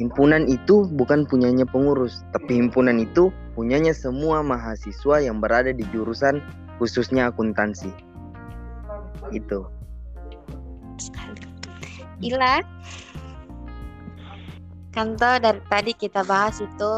himpunan 0.00 0.48
itu 0.48 0.88
bukan 0.96 1.28
punyanya 1.28 1.68
pengurus, 1.68 2.24
tapi 2.32 2.56
himpunan 2.56 2.96
itu 2.96 3.28
punyanya 3.52 3.92
semua 3.92 4.40
mahasiswa 4.40 5.20
yang 5.20 5.44
berada 5.44 5.76
di 5.76 5.84
jurusan 5.92 6.40
khususnya 6.80 7.28
akuntansi. 7.28 7.92
Itu. 9.36 9.68
Ila 14.96 15.04
Kanto 15.04 15.28
dari 15.44 15.60
tadi 15.68 15.92
kita 15.92 16.24
bahas 16.24 16.56
itu 16.56 16.92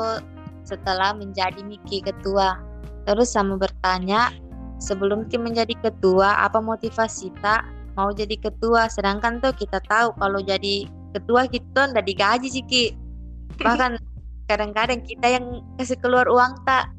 setelah 0.63 1.11
menjadi 1.19 1.67
Miki 1.67 1.99
ketua. 1.99 2.55
Terus 3.03 3.35
sama 3.35 3.59
bertanya, 3.59 4.31
sebelum 4.79 5.27
Ki 5.27 5.35
menjadi 5.35 5.75
ketua, 5.83 6.47
apa 6.47 6.63
motivasi 6.63 7.35
tak 7.43 7.67
mau 7.99 8.15
jadi 8.15 8.39
ketua? 8.39 8.87
Sedangkan 8.87 9.43
tuh 9.43 9.51
kita 9.51 9.83
tahu 9.91 10.15
kalau 10.15 10.39
jadi 10.39 10.87
ketua 11.11 11.51
kita 11.51 11.91
udah 11.91 12.05
digaji 12.07 12.47
sih 12.47 12.63
Ki. 12.71 12.95
Bahkan 13.67 13.99
kadang-kadang 14.47 15.03
kita 15.03 15.27
yang 15.35 15.67
kasih 15.75 15.99
keluar 15.99 16.31
uang 16.31 16.55
tak. 16.63 16.95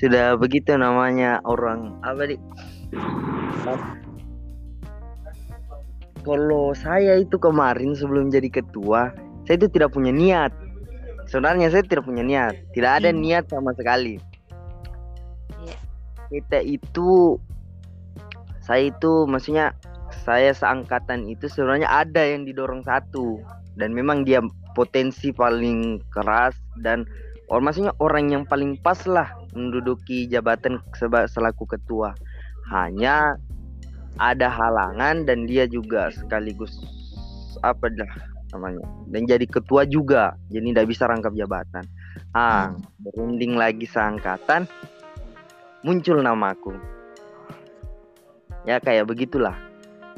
Sudah 0.00 0.40
begitu 0.40 0.72
namanya 0.72 1.44
orang 1.44 2.00
apa 2.00 2.32
di 2.32 2.40
kalau 6.24 6.72
saya 6.72 7.20
itu 7.20 7.36
kemarin 7.36 7.92
sebelum 7.92 8.32
jadi 8.32 8.48
ketua, 8.48 9.12
saya 9.44 9.60
itu 9.60 9.68
tidak 9.68 9.92
punya 9.92 10.10
niat. 10.10 10.50
Sebenarnya 11.28 11.68
saya 11.68 11.84
tidak 11.84 12.08
punya 12.08 12.24
niat, 12.24 12.56
tidak 12.72 13.04
ada 13.04 13.12
hmm. 13.12 13.20
niat 13.20 13.44
sama 13.52 13.76
sekali. 13.76 14.16
Yeah. 15.64 15.80
Kita 16.32 16.58
itu, 16.64 17.36
saya 18.64 18.88
itu 18.88 19.28
maksudnya 19.28 19.76
saya 20.24 20.56
seangkatan 20.56 21.28
itu 21.28 21.48
sebenarnya 21.52 21.88
ada 21.88 22.24
yang 22.24 22.48
didorong 22.48 22.80
satu 22.84 23.40
dan 23.76 23.92
memang 23.92 24.24
dia 24.24 24.40
potensi 24.72 25.30
paling 25.30 26.00
keras 26.08 26.56
dan 26.80 27.04
or 27.52 27.60
maksudnya 27.60 27.92
orang 28.00 28.32
yang 28.32 28.42
paling 28.48 28.80
pas 28.80 28.98
lah 29.04 29.28
menduduki 29.52 30.24
jabatan 30.26 30.80
selaku 31.28 31.68
ketua. 31.68 32.16
Hanya 32.72 33.36
ada 34.18 34.46
halangan 34.46 35.26
dan 35.26 35.46
dia 35.48 35.66
juga 35.66 36.10
sekaligus 36.14 36.78
apa 37.64 37.90
dah 37.90 38.12
namanya 38.54 38.86
dan 39.10 39.26
jadi 39.26 39.46
ketua 39.48 39.82
juga. 39.88 40.38
Jadi 40.50 40.70
tidak 40.70 40.86
bisa 40.86 41.10
rangkap 41.10 41.34
jabatan. 41.34 41.84
Ah 42.34 42.70
hmm. 42.70 42.82
berunding 43.02 43.58
lagi 43.58 43.86
seangkatan 43.86 44.70
muncul 45.84 46.22
namaku 46.22 46.74
ya 48.64 48.80
kayak 48.80 49.08
begitulah. 49.08 49.54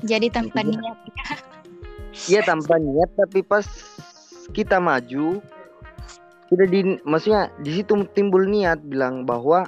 Jadi 0.04 0.28
tanpa 0.30 0.62
Begitu. 0.62 0.78
niat 0.78 0.98
iya 2.32 2.40
tanpa 2.44 2.78
niat 2.78 3.10
tapi 3.16 3.40
pas 3.42 3.66
kita 4.54 4.78
maju 4.78 5.42
sudah 6.46 6.66
di 6.70 7.00
maksudnya 7.02 7.50
di 7.59 7.82
situ 7.82 8.06
timbul 8.14 8.46
niat 8.46 8.78
bilang 8.87 9.26
bahwa 9.26 9.66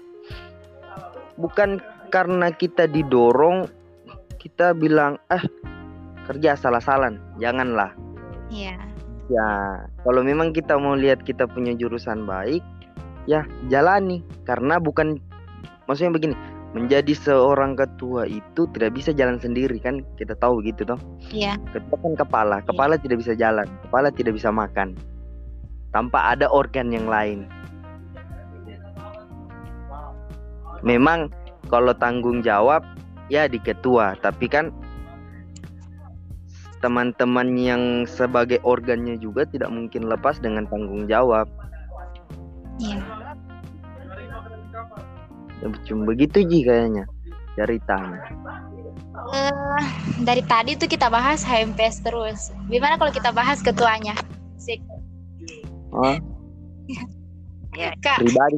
bukan 1.35 1.83
karena 2.09 2.55
kita 2.55 2.87
didorong 2.87 3.67
kita 4.39 4.73
bilang 4.73 5.19
eh 5.35 5.43
kerja 6.31 6.55
salah-salan 6.55 7.19
janganlah. 7.43 7.93
Iya. 8.49 8.79
Ya 9.29 9.49
kalau 10.07 10.25
memang 10.25 10.57
kita 10.57 10.81
mau 10.81 10.97
lihat 10.97 11.21
kita 11.27 11.45
punya 11.45 11.77
jurusan 11.77 12.25
baik 12.25 12.63
ya 13.29 13.45
jalani. 13.69 14.25
Karena 14.47 14.81
bukan 14.81 15.21
maksudnya 15.85 16.17
begini 16.17 16.35
menjadi 16.73 17.13
seorang 17.17 17.75
ketua 17.75 18.29
itu 18.29 18.69
tidak 18.73 18.97
bisa 18.97 19.11
jalan 19.13 19.37
sendiri 19.37 19.77
kan? 19.83 20.01
Kita 20.17 20.39
tahu 20.39 20.65
gitu 20.65 20.87
toh. 20.87 21.01
Iya. 21.35 21.59
Ketua 21.75 21.97
kan 22.01 22.15
kepala 22.17 22.57
iya. 22.63 22.67
kepala 22.71 22.95
iya. 22.97 23.03
tidak 23.05 23.19
bisa 23.21 23.33
jalan 23.37 23.67
kepala 23.85 24.09
tidak 24.15 24.33
bisa 24.39 24.49
makan. 24.49 24.97
Tanpa 25.93 26.37
ada 26.37 26.47
organ 26.49 26.95
yang 26.95 27.11
lain. 27.11 27.49
Memang 30.87 31.33
kalau 31.67 31.91
tanggung 31.97 32.41
jawab 32.41 32.87
ya 33.29 33.49
di 33.49 33.61
ketua. 33.61 34.17
Tapi 34.21 34.47
kan 34.49 34.73
teman-teman 36.85 37.59
yang 37.59 37.83
sebagai 38.07 38.63
organnya 38.63 39.19
juga 39.19 39.49
tidak 39.49 39.73
mungkin 39.73 40.07
lepas 40.07 40.39
dengan 40.41 40.69
tanggung 40.69 41.09
jawab. 41.09 41.49
Iya. 42.79 43.03
Ya, 45.59 45.67
cuma 45.91 46.07
begitu 46.07 46.47
ji 46.47 46.63
kayaknya 46.63 47.03
ceritanya 47.59 48.23
uh, 49.35 49.83
dari 50.23 50.43
tadi 50.47 50.79
tuh 50.79 50.87
kita 50.87 51.11
bahas 51.11 51.43
HMPS 51.43 52.07
terus. 52.07 52.55
Gimana 52.71 52.95
kalau 52.97 53.11
kita 53.11 53.35
bahas 53.35 53.59
ketuanya? 53.61 54.15
Sik. 54.59 54.79
oh 55.91 56.17
ya, 57.77 57.93
kak. 58.03 58.19
Pribadi 58.21 58.57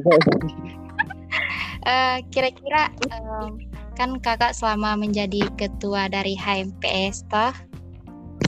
uh, 1.85 2.17
kira-kira 2.33 2.91
um, 3.13 3.59
kan 4.01 4.17
kakak 4.17 4.57
selama 4.57 4.97
menjadi 4.97 5.45
ketua 5.61 6.09
dari 6.09 6.33
HMPS 6.33 7.21
toh 7.29 7.53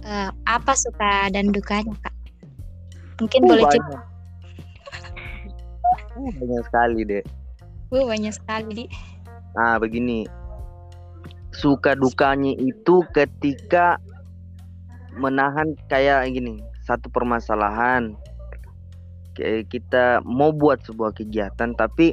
uh, 0.01 0.33
apa 0.49 0.73
suka 0.73 1.29
dan 1.29 1.53
dukanya 1.53 1.93
kak? 2.01 2.15
Mungkin 3.21 3.45
uh, 3.45 3.47
boleh 3.53 3.65
cerita. 3.69 3.97
Uh, 6.17 6.33
banyak 6.41 6.63
sekali 6.65 6.99
deh. 7.05 7.23
Uh, 7.93 8.01
banyak 8.09 8.33
sekali 8.33 8.69
di. 8.73 8.85
Nah 9.53 9.77
begini, 9.77 10.25
suka 11.53 11.93
dukanya 11.93 12.57
itu 12.57 13.05
ketika 13.13 14.01
menahan 15.21 15.77
kayak 15.85 16.33
gini 16.33 16.65
satu 16.81 17.13
permasalahan 17.13 18.17
kayak 19.37 19.69
kita 19.69 20.17
mau 20.25 20.49
buat 20.49 20.81
sebuah 20.81 21.13
kegiatan 21.13 21.77
tapi 21.77 22.09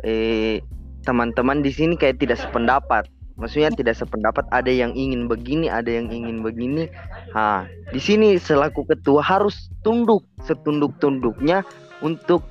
eh 0.00 0.64
teman-teman 1.02 1.60
di 1.60 1.70
sini 1.74 1.94
kayak 1.98 2.22
tidak 2.22 2.38
sependapat. 2.40 3.06
Maksudnya 3.40 3.72
tidak 3.72 3.96
sependapat 3.96 4.44
ada 4.52 4.68
yang 4.68 4.92
ingin 4.92 5.24
begini 5.26 5.66
ada 5.66 5.88
yang 5.88 6.12
ingin 6.12 6.44
begini. 6.44 6.86
Ha 7.32 7.64
di 7.90 8.00
sini 8.00 8.36
selaku 8.36 8.84
ketua 8.86 9.24
harus 9.24 9.72
tunduk 9.80 10.22
setunduk 10.44 10.92
tunduknya 11.00 11.64
untuk 12.04 12.44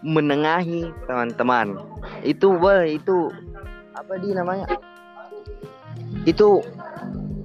menengahi 0.00 0.90
teman-teman. 1.06 1.76
Itu 2.24 2.56
wah 2.56 2.88
itu 2.88 3.30
apa 3.94 4.16
di 4.18 4.32
namanya? 4.32 4.66
Itu 6.24 6.64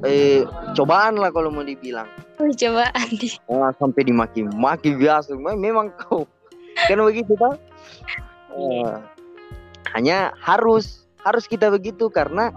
eh 0.08 0.48
cobaan 0.74 1.20
lah 1.20 1.30
kalau 1.36 1.52
mau 1.52 1.68
dibilang. 1.68 2.08
Cobaan. 2.40 3.08
Di 3.12 3.28
oh, 3.52 3.70
sampai 3.76 4.08
dimaki-maki 4.08 4.96
biasa. 4.96 5.36
Memang 5.36 5.92
kau 6.00 6.24
kan 6.88 6.96
begitu 7.04 7.36
kan 7.36 7.60
hanya 9.96 10.34
harus 10.40 11.10
harus 11.24 11.46
kita 11.46 11.68
begitu 11.70 12.08
karena 12.08 12.54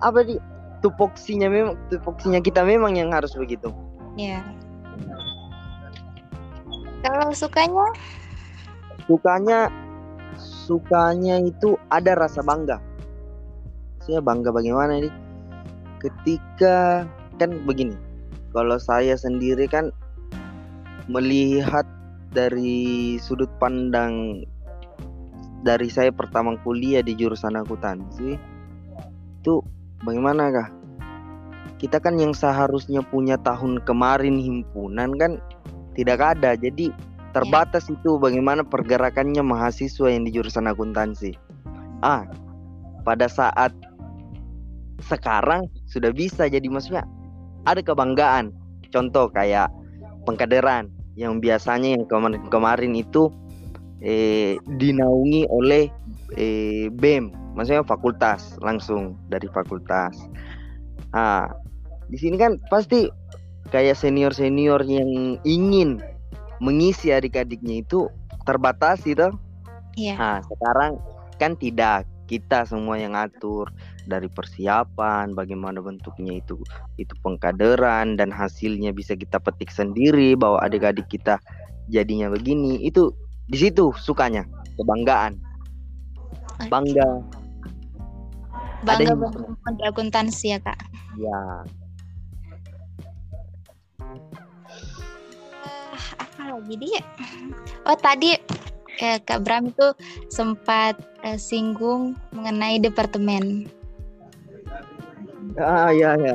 apa 0.00 0.24
di 0.24 0.40
tupoksinya 0.80 1.48
memang 1.52 1.76
tupoksinya 1.92 2.40
kita 2.40 2.64
memang 2.64 2.96
yang 2.96 3.12
harus 3.12 3.36
begitu. 3.36 3.68
Ya. 4.16 4.40
Kalau 7.00 7.32
sukanya? 7.32 7.86
Sukanya 9.08 9.72
sukanya 10.36 11.40
itu 11.40 11.76
ada 11.88 12.16
rasa 12.16 12.44
bangga. 12.44 12.80
Saya 14.04 14.20
bangga 14.24 14.52
bagaimana 14.52 15.04
ini? 15.04 15.10
Ketika 16.00 17.04
kan 17.36 17.50
begini. 17.64 17.96
Kalau 18.50 18.76
saya 18.80 19.14
sendiri 19.14 19.68
kan 19.70 19.92
melihat 21.08 21.86
dari 22.30 23.16
sudut 23.18 23.50
pandang 23.58 24.44
dari 25.60 25.92
saya 25.92 26.08
pertama 26.12 26.56
kuliah 26.64 27.04
di 27.04 27.12
jurusan 27.16 27.56
akuntansi 27.56 28.40
itu 29.40 29.54
bagaimana 30.04 30.52
kah? 30.52 30.68
Kita 31.80 31.96
kan 31.96 32.20
yang 32.20 32.36
seharusnya 32.36 33.00
punya 33.00 33.40
tahun 33.40 33.80
kemarin 33.88 34.36
himpunan 34.36 35.16
kan 35.16 35.40
tidak 35.96 36.20
ada. 36.36 36.52
Jadi 36.52 36.92
terbatas 37.32 37.88
ya. 37.88 37.96
itu 37.96 38.20
bagaimana 38.20 38.60
pergerakannya 38.64 39.40
mahasiswa 39.40 40.12
yang 40.12 40.28
di 40.28 40.36
jurusan 40.36 40.68
akuntansi. 40.68 41.32
Ah, 42.04 42.28
pada 43.04 43.28
saat 43.32 43.72
sekarang 45.00 45.72
sudah 45.88 46.12
bisa 46.12 46.44
jadi 46.52 46.68
maksudnya 46.68 47.08
ada 47.64 47.80
kebanggaan 47.80 48.52
contoh 48.92 49.32
kayak 49.32 49.72
pengkaderan 50.28 50.92
yang 51.16 51.40
biasanya 51.40 51.96
yang 51.96 52.04
kemarin-kemarin 52.04 52.92
itu 52.92 53.32
eh, 54.00 54.56
dinaungi 54.76 55.48
oleh 55.48 55.88
eh, 56.36 56.88
BEM 56.92 57.56
maksudnya 57.56 57.84
fakultas 57.84 58.56
langsung 58.60 59.16
dari 59.28 59.48
fakultas 59.52 60.16
nah 61.10 61.50
di 62.10 62.18
sini 62.18 62.36
kan 62.38 62.58
pasti 62.70 63.06
kayak 63.70 63.94
senior 63.94 64.34
senior 64.34 64.82
yang 64.82 65.38
ingin 65.46 66.02
mengisi 66.60 67.14
adik-adiknya 67.14 67.82
itu 67.86 68.10
terbatas 68.44 69.02
gitu 69.06 69.30
Iya. 69.98 70.14
Nah, 70.14 70.38
sekarang 70.46 70.92
kan 71.40 71.52
tidak 71.58 72.06
kita 72.30 72.62
semua 72.62 72.94
yang 72.94 73.18
atur 73.18 73.66
dari 74.06 74.30
persiapan, 74.30 75.34
bagaimana 75.34 75.82
bentuknya 75.82 76.38
itu 76.38 76.62
itu 76.94 77.10
pengkaderan 77.26 78.14
dan 78.14 78.30
hasilnya 78.30 78.94
bisa 78.94 79.18
kita 79.18 79.42
petik 79.42 79.74
sendiri 79.74 80.38
bahwa 80.38 80.62
adik-adik 80.62 81.10
kita 81.10 81.42
jadinya 81.90 82.30
begini. 82.30 82.78
Itu 82.86 83.10
di 83.50 83.58
situ 83.58 83.90
sukanya, 83.98 84.46
kebanggaan. 84.78 85.34
Bangga. 86.70 87.08
Bangga 88.80 89.12
berhubungan 89.12 89.72
di 89.76 89.84
akuntansi 89.84 90.46
ya 90.54 90.58
kak. 90.60 90.78
Ya, 91.18 91.40
Eh, 95.60 95.98
apa 96.16 96.42
lagi 96.56 96.74
dia? 96.80 97.02
Oh 97.84 97.96
tadi 97.96 98.36
eh, 99.00 99.18
Kak 99.20 99.42
Bram 99.44 99.68
itu 99.68 99.92
sempat 100.30 100.96
eh, 101.24 101.36
singgung 101.36 102.16
mengenai 102.32 102.80
departemen. 102.80 103.68
ah 105.58 105.90
ya 105.90 106.14
ya. 106.16 106.34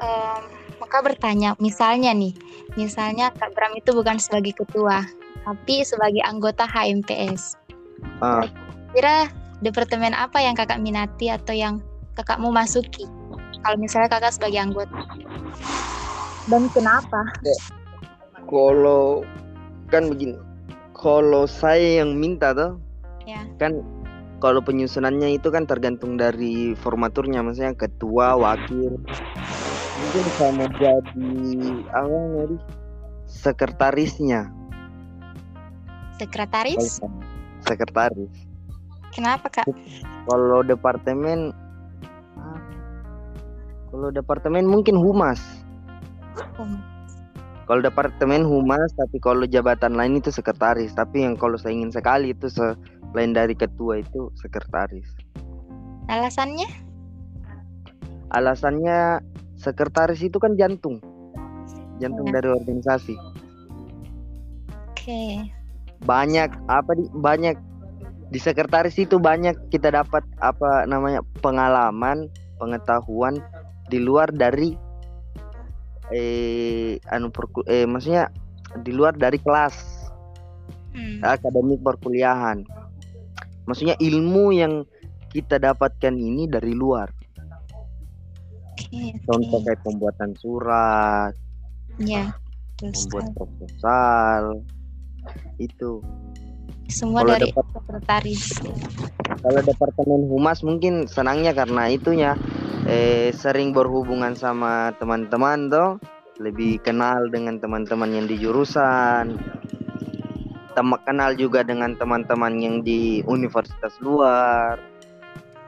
Em, 0.00 0.42
maka 0.80 1.04
bertanya, 1.04 1.52
misalnya 1.60 2.10
nih, 2.16 2.32
misalnya 2.74 3.28
Kak 3.36 3.52
Bram 3.52 3.76
itu 3.76 3.92
bukan 3.92 4.16
sebagai 4.16 4.56
ketua, 4.56 5.04
tapi 5.44 5.84
sebagai 5.84 6.24
anggota 6.24 6.64
HMPS. 6.64 7.60
Ah, 8.24 8.48
Kira 8.96 9.28
departemen 9.60 10.16
apa 10.16 10.40
yang 10.40 10.56
kakak 10.56 10.80
minati 10.80 11.28
atau 11.28 11.52
yang 11.52 11.84
kakak 12.16 12.40
mau 12.40 12.50
masuki? 12.50 13.04
Kalau 13.60 13.76
misalnya 13.76 14.08
kakak 14.08 14.32
sebagai 14.34 14.60
anggota. 14.64 15.04
Dan 16.48 16.66
kenapa? 16.72 17.20
kalau 18.50 19.22
kan 19.92 20.10
begini. 20.10 20.34
Kalau 20.96 21.46
saya 21.46 22.02
yang 22.02 22.18
minta 22.18 22.52
tuh, 22.52 22.76
Ya. 23.24 23.46
kan 23.62 23.78
kalau 24.42 24.58
penyusunannya 24.64 25.36
itu 25.38 25.52
kan 25.52 25.68
tergantung 25.68 26.16
dari 26.18 26.74
formaturnya, 26.74 27.44
maksudnya 27.44 27.76
ketua, 27.76 28.34
wakil. 28.34 28.98
Mungkin 30.00 30.26
saya 30.32 30.50
mau 30.56 30.68
jadi 30.80 31.28
apa 31.92 32.08
namanya? 32.08 32.58
Sekretarisnya. 33.28 34.40
Sekretaris? 36.16 37.00
Sekretaris. 37.68 38.32
Kenapa 39.12 39.52
kak? 39.52 39.66
Kalau 40.24 40.64
departemen 40.64 41.52
kalau 43.90 44.08
departemen 44.14 44.64
mungkin 44.64 44.94
humas. 44.96 45.42
Hmm. 46.56 46.80
Kalau 47.66 47.86
departemen 47.86 48.42
humas, 48.42 48.90
tapi 48.98 49.22
kalau 49.22 49.46
jabatan 49.46 49.94
lain 49.94 50.18
itu 50.18 50.34
sekretaris. 50.34 50.90
Tapi 50.94 51.22
yang 51.22 51.38
kalau 51.38 51.54
saya 51.54 51.74
ingin 51.78 51.94
sekali 51.94 52.34
itu 52.34 52.50
selain 52.50 53.30
dari 53.30 53.54
ketua 53.54 54.02
itu 54.02 54.30
sekretaris. 54.38 55.06
Alasannya? 56.10 56.66
Alasannya 58.34 59.22
sekretaris 59.60 60.24
itu 60.24 60.40
kan 60.40 60.56
jantung, 60.56 60.98
jantung 62.00 62.32
Ya. 62.32 62.40
dari 62.40 62.48
organisasi. 62.48 63.14
Oke. 64.88 65.52
Banyak 66.00 66.48
apa 66.64 66.90
di 66.96 67.04
banyak 67.12 67.56
di 68.30 68.38
sekretaris 68.40 68.96
itu 68.96 69.20
banyak 69.20 69.52
kita 69.68 69.92
dapat 69.92 70.24
apa 70.40 70.88
namanya 70.88 71.20
pengalaman, 71.44 72.32
pengetahuan 72.56 73.36
di 73.92 74.00
luar 74.00 74.32
dari 74.32 74.72
eh 76.10 76.96
anu 77.12 77.28
perku- 77.30 77.66
eh 77.68 77.84
maksudnya 77.84 78.32
di 78.80 78.90
luar 78.94 79.14
dari 79.14 79.38
kelas 79.38 80.00
Hmm. 80.90 81.22
akademik 81.22 81.84
perkuliahan. 81.86 82.66
Maksudnya 83.62 83.94
ilmu 84.02 84.50
yang 84.50 84.82
kita 85.30 85.62
dapatkan 85.62 86.10
ini 86.10 86.50
dari 86.50 86.74
luar. 86.74 87.19
Oke. 88.80 89.20
Contoh 89.28 89.60
kayak 89.62 89.80
pembuatan 89.84 90.30
surat, 90.40 91.32
Ya. 92.00 92.32
Terus 92.80 93.04
membuat 93.12 93.36
proposal, 93.36 94.64
itu. 95.60 96.00
semua 96.90 97.22
kalau 97.22 97.36
dari 97.38 97.52
sekretaris. 97.54 98.44
Kalau 99.40 99.60
departemen 99.62 100.26
humas 100.26 100.58
mungkin 100.66 101.06
senangnya 101.06 101.54
karena 101.54 101.86
itunya 101.86 102.34
eh, 102.88 103.30
sering 103.30 103.70
berhubungan 103.70 104.34
sama 104.34 104.90
teman-teman 104.98 105.70
toh, 105.70 105.90
lebih 106.40 106.80
kenal 106.82 107.28
dengan 107.30 107.60
teman-teman 107.60 108.10
yang 108.10 108.26
di 108.26 108.40
jurusan, 108.40 109.38
teman 110.74 111.00
kenal 111.04 111.36
juga 111.36 111.60
dengan 111.62 111.94
teman-teman 111.94 112.58
yang 112.58 112.80
di 112.82 113.20
universitas 113.28 113.94
luar, 114.00 114.80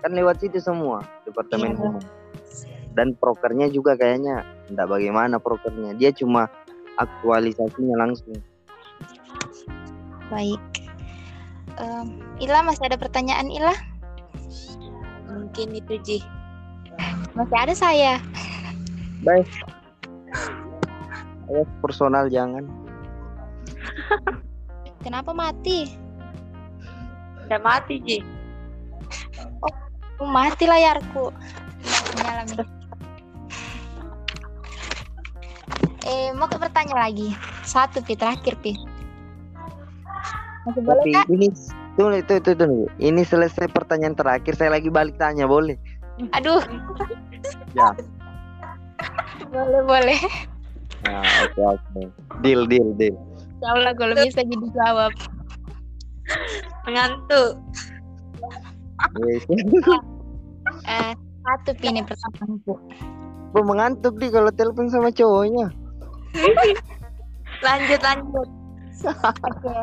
kan 0.03 0.11
lewat 0.11 0.43
situ 0.43 0.59
semua 0.59 1.05
departemen 1.29 1.77
Iya. 1.77 1.79
humas. 1.79 2.22
Dan 2.93 3.17
prokernya 3.17 3.73
juga 3.73 3.97
kayaknya 3.97 4.45
enggak 4.69 4.89
bagaimana 4.89 5.37
prokernya, 5.41 5.97
dia 5.97 6.13
cuma 6.13 6.49
aktualisasinya 7.01 7.97
langsung. 7.97 8.37
Baik. 10.29 10.61
Em, 11.81 12.21
Ila 12.41 12.65
masih 12.65 12.85
ada 12.89 13.01
pertanyaan 13.01 13.49
Ila? 13.49 13.73
Mungkin 15.33 15.73
itu 15.73 15.97
Ji. 16.05 16.19
Masih 17.33 17.57
ada 17.57 17.73
saya. 17.73 18.21
Baik. 19.25 19.49
Ayo 21.49 21.65
personal 21.81 22.29
jangan. 22.29 22.69
Kenapa 25.01 25.33
mati? 25.33 25.89
Udah 27.49 27.61
mati 27.61 27.97
Ji. 28.05 28.19
Oh, 30.21 30.29
mati 30.29 30.69
layarku. 30.69 31.33
Nyala 32.21 32.45
Eh, 36.03 36.35
mau 36.35 36.51
ke 36.51 36.59
bertanya 36.59 36.99
lagi. 36.99 37.31
Satu 37.63 38.03
pi 38.03 38.19
terakhir 38.19 38.59
pi. 38.59 38.75
Masih 40.67 40.83
boleh 40.83 41.03
Tapi 41.03 41.11
kak? 41.15 41.27
ini 41.31 41.47
tunggu 41.95 42.19
itu 42.19 42.33
itu 42.39 42.51
tunggu. 42.59 42.87
Ini 42.99 43.23
selesai 43.23 43.71
pertanyaan 43.71 44.19
terakhir 44.19 44.55
saya 44.59 44.75
lagi 44.75 44.91
balik 44.91 45.15
tanya 45.19 45.47
boleh? 45.47 45.79
Aduh. 46.35 46.63
Ya. 47.75 47.95
boleh 49.51 49.83
boleh. 49.87 50.21
Nah, 51.07 51.23
oke 51.47 51.63
oke. 51.79 52.01
Deal 52.47 52.67
deal 52.67 52.95
deal. 52.99 53.15
Ya 53.63 53.75
Allah 53.75 53.95
kalau 53.95 54.15
bisa 54.19 54.43
jadi 54.43 54.67
jawab. 54.75 55.13
Mengantuk. 56.87 57.59
Eh, 60.87 61.13
satu 61.43 61.71
pi 61.79 61.87
nih 61.91 62.03
pertanyaanku. 62.07 62.75
Bro, 63.53 63.63
mengantuk 63.67 64.19
nih 64.19 64.31
kalau 64.31 64.51
telepon 64.55 64.91
sama 64.91 65.11
cowoknya. 65.11 65.71
Lanjut 67.63 68.01
lanjut. 68.01 68.49
Oke. 69.05 69.77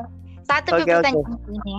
Satu 0.43 0.69
pi 0.73 0.81
Oke, 0.81 0.83
oke. 0.83 0.93
pertanyaanku 0.97 1.49
ini. 1.53 1.75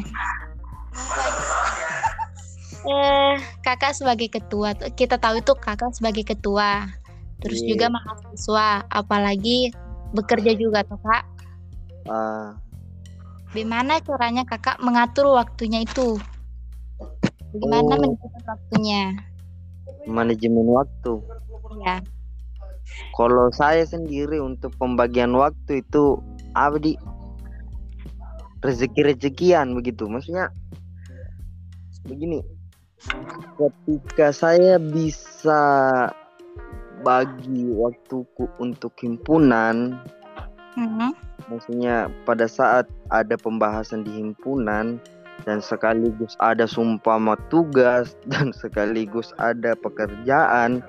Eh, 2.80 3.34
kakak 3.60 3.92
sebagai 3.92 4.32
ketua, 4.32 4.72
kita 4.72 5.20
tahu 5.20 5.44
itu 5.44 5.52
kakak 5.52 5.92
sebagai 5.92 6.24
ketua, 6.24 6.88
terus 7.38 7.60
Iya. 7.60 7.76
juga 7.76 7.86
mahasiswa, 7.92 8.88
apalagi 8.88 9.68
bekerja 10.16 10.56
juga 10.56 10.80
tuh 10.88 10.96
kak. 10.98 11.24
Ah, 12.08 12.56
Bagaimana 13.50 13.98
caranya 13.98 14.46
kakak 14.46 14.78
mengatur 14.78 15.34
waktunya 15.34 15.82
itu? 15.82 16.16
Bagaimana 17.50 17.82
Oh. 17.82 17.98
menentukan 17.98 18.42
waktunya? 18.46 19.02
manajemen 20.06 20.64
waktu. 20.70 21.12
Ya, 21.84 22.00
Kalau 23.16 23.52
saya 23.52 23.84
sendiri 23.84 24.40
untuk 24.40 24.72
pembagian 24.80 25.34
waktu 25.36 25.84
itu 25.84 26.18
apa 26.56 26.76
di 26.80 26.96
rezeki-rezekian 28.60 29.72
begitu. 29.72 30.06
Maksudnya 30.08 30.52
begini. 32.04 32.40
Ketika 33.56 34.28
saya 34.32 34.76
bisa 34.76 35.62
bagi 37.00 37.72
waktuku 37.72 38.44
untuk 38.60 38.92
himpunan, 39.00 39.96
Mhm. 40.76 41.16
maksudnya 41.48 42.12
pada 42.28 42.44
saat 42.44 42.84
ada 43.08 43.34
pembahasan 43.40 44.04
di 44.04 44.12
himpunan 44.20 45.00
dan 45.48 45.58
sekaligus 45.64 46.36
ada 46.38 46.68
sumpama 46.68 47.40
tugas 47.48 48.12
dan 48.32 48.52
sekaligus 48.52 49.32
ada 49.40 49.72
pekerjaan 49.80 50.84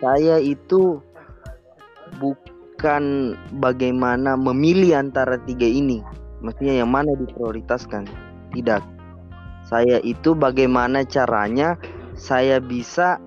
saya 0.00 0.40
itu 0.40 0.98
bukan 2.16 3.36
bagaimana 3.60 4.34
memilih 4.34 4.96
antara 4.96 5.36
tiga 5.44 5.68
ini. 5.68 6.00
Maksudnya 6.40 6.80
yang 6.80 6.90
mana 6.90 7.12
diprioritaskan. 7.20 8.08
Tidak. 8.56 8.82
Saya 9.68 10.00
itu 10.02 10.34
bagaimana 10.34 11.04
caranya 11.06 11.76
saya 12.16 12.58
bisa 12.58 13.20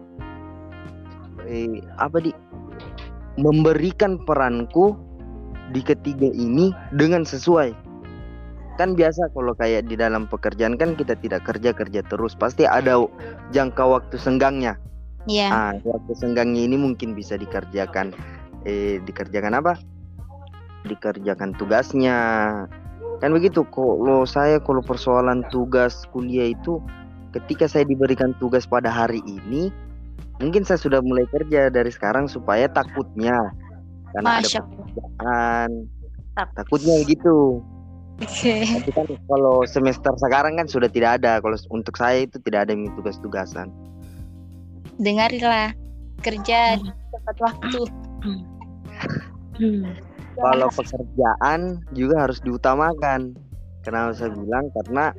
eh, 1.48 1.80
apa 2.02 2.20
di 2.20 2.34
memberikan 3.40 4.20
peranku 4.26 4.98
di 5.72 5.82
ketiga 5.86 6.28
ini 6.34 6.74
dengan 6.94 7.24
sesuai. 7.24 7.72
Kan 8.82 8.98
biasa 8.98 9.30
kalau 9.38 9.54
kayak 9.54 9.86
di 9.86 9.94
dalam 9.94 10.26
pekerjaan 10.26 10.82
kan 10.82 10.98
kita 10.98 11.14
tidak 11.22 11.46
kerja 11.46 11.78
kerja 11.78 12.02
terus, 12.10 12.34
pasti 12.34 12.66
ada 12.66 13.06
jangka 13.54 13.86
waktu 13.86 14.18
senggangnya. 14.18 14.82
Iya. 15.24 15.48
Ah, 15.50 15.74
waktu 15.88 16.14
senggangnya 16.20 16.68
ini 16.68 16.76
mungkin 16.76 17.16
bisa 17.16 17.40
dikerjakan 17.40 18.12
eh 18.68 19.00
dikerjakan 19.04 19.56
apa? 19.56 19.80
Dikerjakan 20.88 21.56
tugasnya. 21.56 22.18
Kan 23.24 23.32
begitu. 23.32 23.64
Kalau 23.72 24.28
saya 24.28 24.60
kalau 24.60 24.84
persoalan 24.84 25.48
tugas 25.48 26.04
kuliah 26.12 26.52
itu 26.52 26.84
ketika 27.32 27.72
saya 27.72 27.88
diberikan 27.88 28.36
tugas 28.38 28.68
pada 28.68 28.92
hari 28.92 29.24
ini, 29.24 29.72
mungkin 30.44 30.68
saya 30.68 30.80
sudah 30.80 31.00
mulai 31.00 31.24
kerja 31.32 31.72
dari 31.72 31.90
sekarang 31.90 32.28
supaya 32.28 32.68
takutnya 32.68 33.36
karena 34.14 34.30
Masya 34.44 34.60
ada 34.60 34.68
pekerjaan. 34.70 35.70
Takutnya 36.34 36.96
gitu. 37.08 37.64
Oke. 38.22 38.56
Tapi 38.62 38.92
kan 38.94 39.08
kalau 39.26 39.66
semester 39.66 40.14
sekarang 40.22 40.60
kan 40.60 40.68
sudah 40.70 40.92
tidak 40.92 41.22
ada. 41.22 41.42
Kalau 41.42 41.58
untuk 41.74 41.96
saya 41.98 42.28
itu 42.28 42.38
tidak 42.44 42.70
ada 42.70 42.72
yang 42.78 42.92
tugas-tugasan. 42.94 43.72
Dengarilah. 45.00 45.74
Kerja 46.24 46.80
di 46.80 46.90
tepat 47.12 47.38
waktu. 47.44 47.82
Kalau 50.34 50.68
pekerjaan 50.72 51.84
juga 51.94 52.28
harus 52.28 52.40
diutamakan. 52.42 53.36
Kenapa 53.84 54.16
saya 54.16 54.32
bilang? 54.32 54.72
Karena 54.72 55.12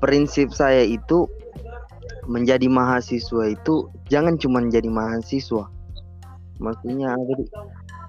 prinsip 0.00 0.50
saya 0.56 0.80
itu 0.82 1.28
menjadi 2.24 2.70
mahasiswa 2.70 3.52
itu 3.52 3.90
jangan 4.08 4.40
cuma 4.40 4.64
jadi 4.70 4.88
mahasiswa. 4.88 5.68
Maksudnya 6.60 7.16
sih? 7.16 7.48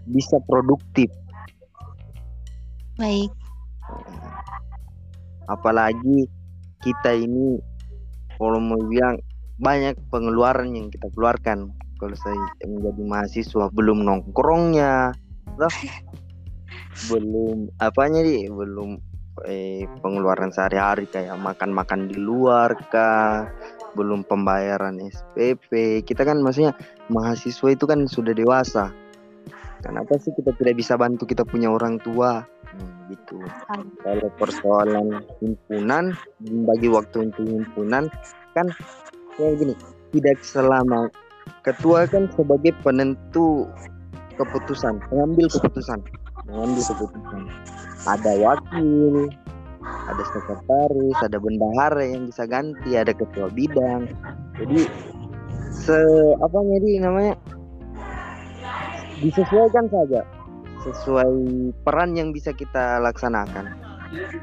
bisa 0.09 0.37
produktif. 0.49 1.09
Baik. 2.97 3.31
Apalagi 5.45 6.25
kita 6.81 7.17
ini 7.17 7.59
kalau 8.39 8.57
mau 8.57 8.81
bilang 8.87 9.19
banyak 9.61 9.95
pengeluaran 10.09 10.73
yang 10.73 10.89
kita 10.89 11.07
keluarkan. 11.13 11.69
Kalau 12.01 12.17
saya 12.17 12.35
menjadi 12.65 13.03
mahasiswa 13.05 13.69
belum 13.69 14.01
nongkrongnya 14.01 15.13
toh. 15.61 15.75
belum 17.13 17.71
apanya 17.77 18.25
di 18.25 18.49
belum 18.49 18.97
eh, 19.45 19.85
pengeluaran 20.01 20.49
sehari-hari 20.49 21.05
kayak 21.07 21.37
makan-makan 21.37 22.09
di 22.09 22.17
luar 22.17 22.73
kah 22.89 23.47
belum 23.93 24.25
pembayaran 24.25 24.97
SPP 24.97 26.01
kita 26.03 26.25
kan 26.25 26.41
maksudnya 26.41 26.73
mahasiswa 27.13 27.69
itu 27.69 27.85
kan 27.85 28.09
sudah 28.09 28.33
dewasa. 28.33 28.89
Kenapa 29.81 30.13
sih 30.21 30.29
kita 30.37 30.53
tidak 30.61 30.77
bisa 30.77 30.93
bantu 30.93 31.25
kita 31.25 31.41
punya 31.41 31.73
orang 31.73 31.97
tua? 32.05 32.45
Hmm, 32.45 33.09
gitu. 33.09 33.41
Kalau 34.05 34.29
persoalan 34.37 35.25
himpunan 35.41 36.13
bagi 36.69 36.85
waktu 36.85 37.29
untuk 37.29 37.49
himpunan 37.49 38.05
kan 38.53 38.69
kayak 39.41 39.55
gini 39.57 39.73
tidak 40.13 40.37
selama. 40.45 41.09
Ketua 41.65 42.05
kan 42.05 42.29
sebagai 42.37 42.73
penentu 42.85 43.65
keputusan 44.37 45.01
pengambil 45.09 45.49
keputusan. 45.49 45.99
Mengambil 46.45 46.83
keputusan. 46.85 47.41
Ada 48.05 48.31
wakil 48.41 49.29
ada 49.81 50.23
sekretaris 50.29 51.17
ada 51.25 51.37
bendahara 51.41 52.05
yang 52.05 52.29
bisa 52.29 52.45
ganti 52.45 52.93
ada 52.93 53.13
ketua 53.13 53.49
bidang. 53.49 54.05
Jadi 54.61 54.85
se 55.73 55.97
apa 56.37 56.57
jadi 56.77 57.01
namanya? 57.01 57.33
Disesuaikan 59.21 59.85
saja. 59.89 60.21
Sesuai 60.81 61.33
peran 61.85 62.17
yang 62.17 62.33
bisa 62.33 62.53
kita 62.53 62.97
laksanakan 63.05 63.80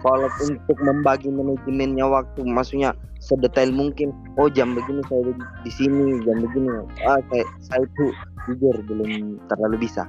kalau 0.00 0.28
untuk 0.40 0.78
membagi 0.80 1.28
manajemennya 1.28 2.06
waktu 2.08 2.40
maksudnya 2.44 2.96
sedetail 3.20 3.68
mungkin 3.72 4.14
oh 4.40 4.48
jam 4.48 4.72
begini 4.72 5.02
saya 5.10 5.32
di 5.64 5.70
sini 5.72 6.22
jam 6.24 6.40
begini 6.40 6.68
ah 7.04 7.20
saya 7.28 7.44
saya 7.60 7.82
itu 7.84 8.06
jujur 8.48 8.74
belum 8.88 9.36
terlalu 9.52 9.76
bisa 9.84 10.08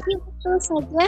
Itu 0.00 0.50
saja. 0.58 1.04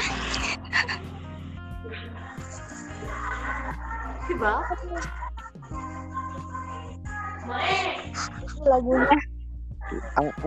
Lagunya. 8.63 9.19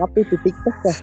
Apa 0.00 0.16
itu 0.16 0.34
TikTok 0.40 0.76
kah? 0.80 0.96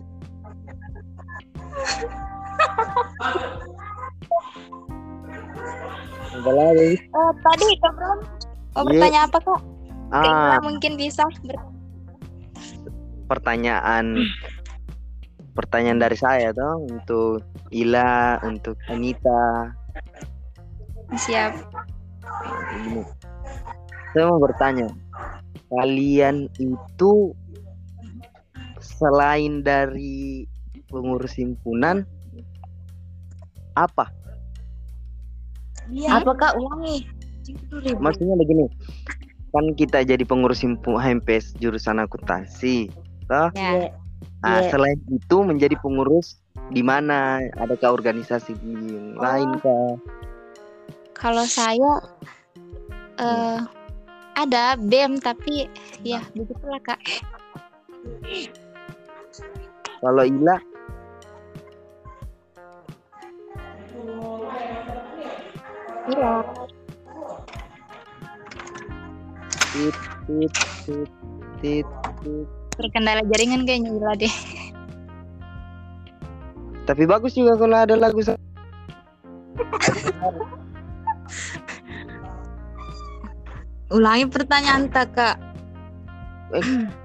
Enggak 6.43 6.55
lah, 6.59 6.69
ya. 6.75 6.87
Eh, 6.99 7.31
tadi 7.39 7.67
Kak 7.79 7.91
Bram 7.95 8.19
mau 8.73 8.83
Iya. 8.83 8.87
bertanya 8.91 9.19
apa 9.23 9.37
kak? 9.39 9.61
Ah, 10.11 10.19
Kira 10.19 10.59
mungkin 10.59 10.91
bisa 10.99 11.23
ber- 11.41 11.71
pertanyaan 13.23 14.05
pertanyaan 15.53 16.03
dari 16.03 16.17
saya 16.19 16.51
dong 16.51 16.91
untuk 16.91 17.47
Ila, 17.71 18.43
untuk 18.43 18.75
Anita. 18.91 19.71
siap. 21.15 21.55
Saya 24.11 24.25
mau 24.27 24.37
bertanya, 24.37 24.89
kalian 25.71 26.51
itu 26.57 27.31
selain 28.81 29.61
dari 29.61 30.43
pengurus 30.89 31.37
himpunan 31.37 32.03
apa? 33.73 34.09
Apa 36.09 36.31
kak 36.33 36.53
ulangi? 36.57 37.05
Maksudnya 37.99 38.35
begini, 38.39 38.65
kan 39.51 39.65
kita 39.75 40.01
jadi 40.07 40.23
pengurus 40.23 40.63
himpu 40.63 40.95
HMPS 40.95 41.59
jurusan 41.59 41.99
akuntansi, 41.99 42.89
toh? 43.27 43.51
Ya. 43.53 43.91
Nah, 44.43 44.59
Iya. 44.59 44.75
selain 44.75 44.99
itu 45.07 45.37
menjadi 45.39 45.75
pengurus 45.79 46.39
di 46.71 46.83
mana? 46.83 47.39
Adakah 47.59 47.95
organisasi 47.95 48.55
yang 48.59 49.15
lain 49.15 49.55
kah? 49.63 49.95
Kalau 51.15 51.47
saya 51.47 52.03
eh 53.19 53.59
ada 54.35 54.75
BEM 54.75 55.21
tapi 55.23 55.69
ya 56.03 56.19
begitulah 56.35 56.81
kak. 56.83 56.99
Kalau 60.03 60.23
Ila, 60.27 60.59
Iya. 66.03 66.33
tit, 69.73 69.95
tit, 70.27 70.53
tit, 70.85 71.09
tit, 71.63 71.87
tit. 72.21 72.47
Terkendala 72.75 73.21
jaringan 73.31 73.63
kayaknya 73.63 73.89
gila 73.95 74.13
deh. 74.17 74.35
Tapi 76.83 77.03
bagus 77.07 77.33
juga 77.33 77.55
kalau 77.55 77.77
ada 77.79 77.95
lagu 77.95 78.19
Ulangi 83.93 84.25
pertanyaan 84.27 84.89
tak 84.89 85.13
kak. 85.15 85.37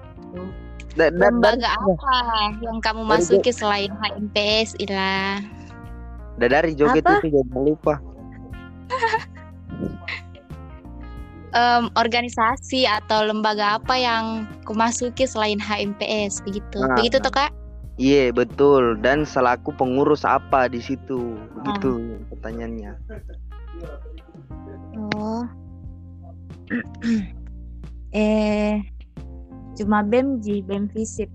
da- 0.98 1.08
da- 1.08 1.14
dari- 1.14 1.30
Lembaga 1.30 1.70
apa 1.78 2.16
yang 2.58 2.82
kamu 2.82 3.02
Dari 3.06 3.11
masuki 3.14 3.52
selain 3.54 3.92
HMPS 3.94 4.74
Ila? 4.82 5.38
da- 6.42 6.50
dari 6.50 6.74
joget 6.74 7.06
Apa? 7.06 7.22
itu 7.22 7.38
jangan 7.38 7.61
lupa. 7.62 7.94
Em, 11.59 11.90
organisasi 11.99 12.87
atau 12.87 13.27
lembaga 13.27 13.83
apa 13.83 13.99
yang 13.99 14.47
kumasuki 14.62 15.27
selain 15.27 15.59
HMPS 15.59 16.38
begitu. 16.47 16.79
Nah. 16.79 16.94
Begitu 16.94 17.18
tuh 17.18 17.35
kak? 17.35 17.51
Iya 17.99 18.31
betul 18.31 18.94
dan 19.03 19.27
selaku 19.27 19.75
pengurus 19.75 20.23
apa 20.23 20.71
di 20.71 20.79
situ 20.79 21.35
begitu 21.59 22.23
pertanyaannya. 22.31 22.94
Oh, 25.18 25.42
Eh, 28.09 28.81
cuma 29.77 30.01
BEM 30.01 30.40
Ji, 30.40 30.64
BEM 30.64 30.88
Visip. 30.94 31.29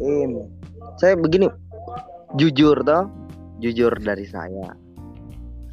Em, 0.00 0.48
saya 0.96 1.14
begini 1.14 1.46
jujur 2.40 2.80
toh 2.82 3.06
jujur 3.62 3.94
dari 4.02 4.26
saya 4.26 4.74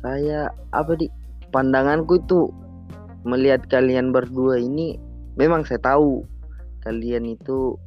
saya 0.05 0.53
apa 0.77 0.93
di 0.93 1.09
pandanganku 1.49 2.21
itu 2.21 2.53
melihat 3.23 3.65
kalian 3.69 4.09
berdua 4.09 4.57
ini 4.57 4.97
memang 5.37 5.65
saya 5.65 5.81
tahu 5.81 6.25
kalian 6.81 7.37
itu 7.37 7.77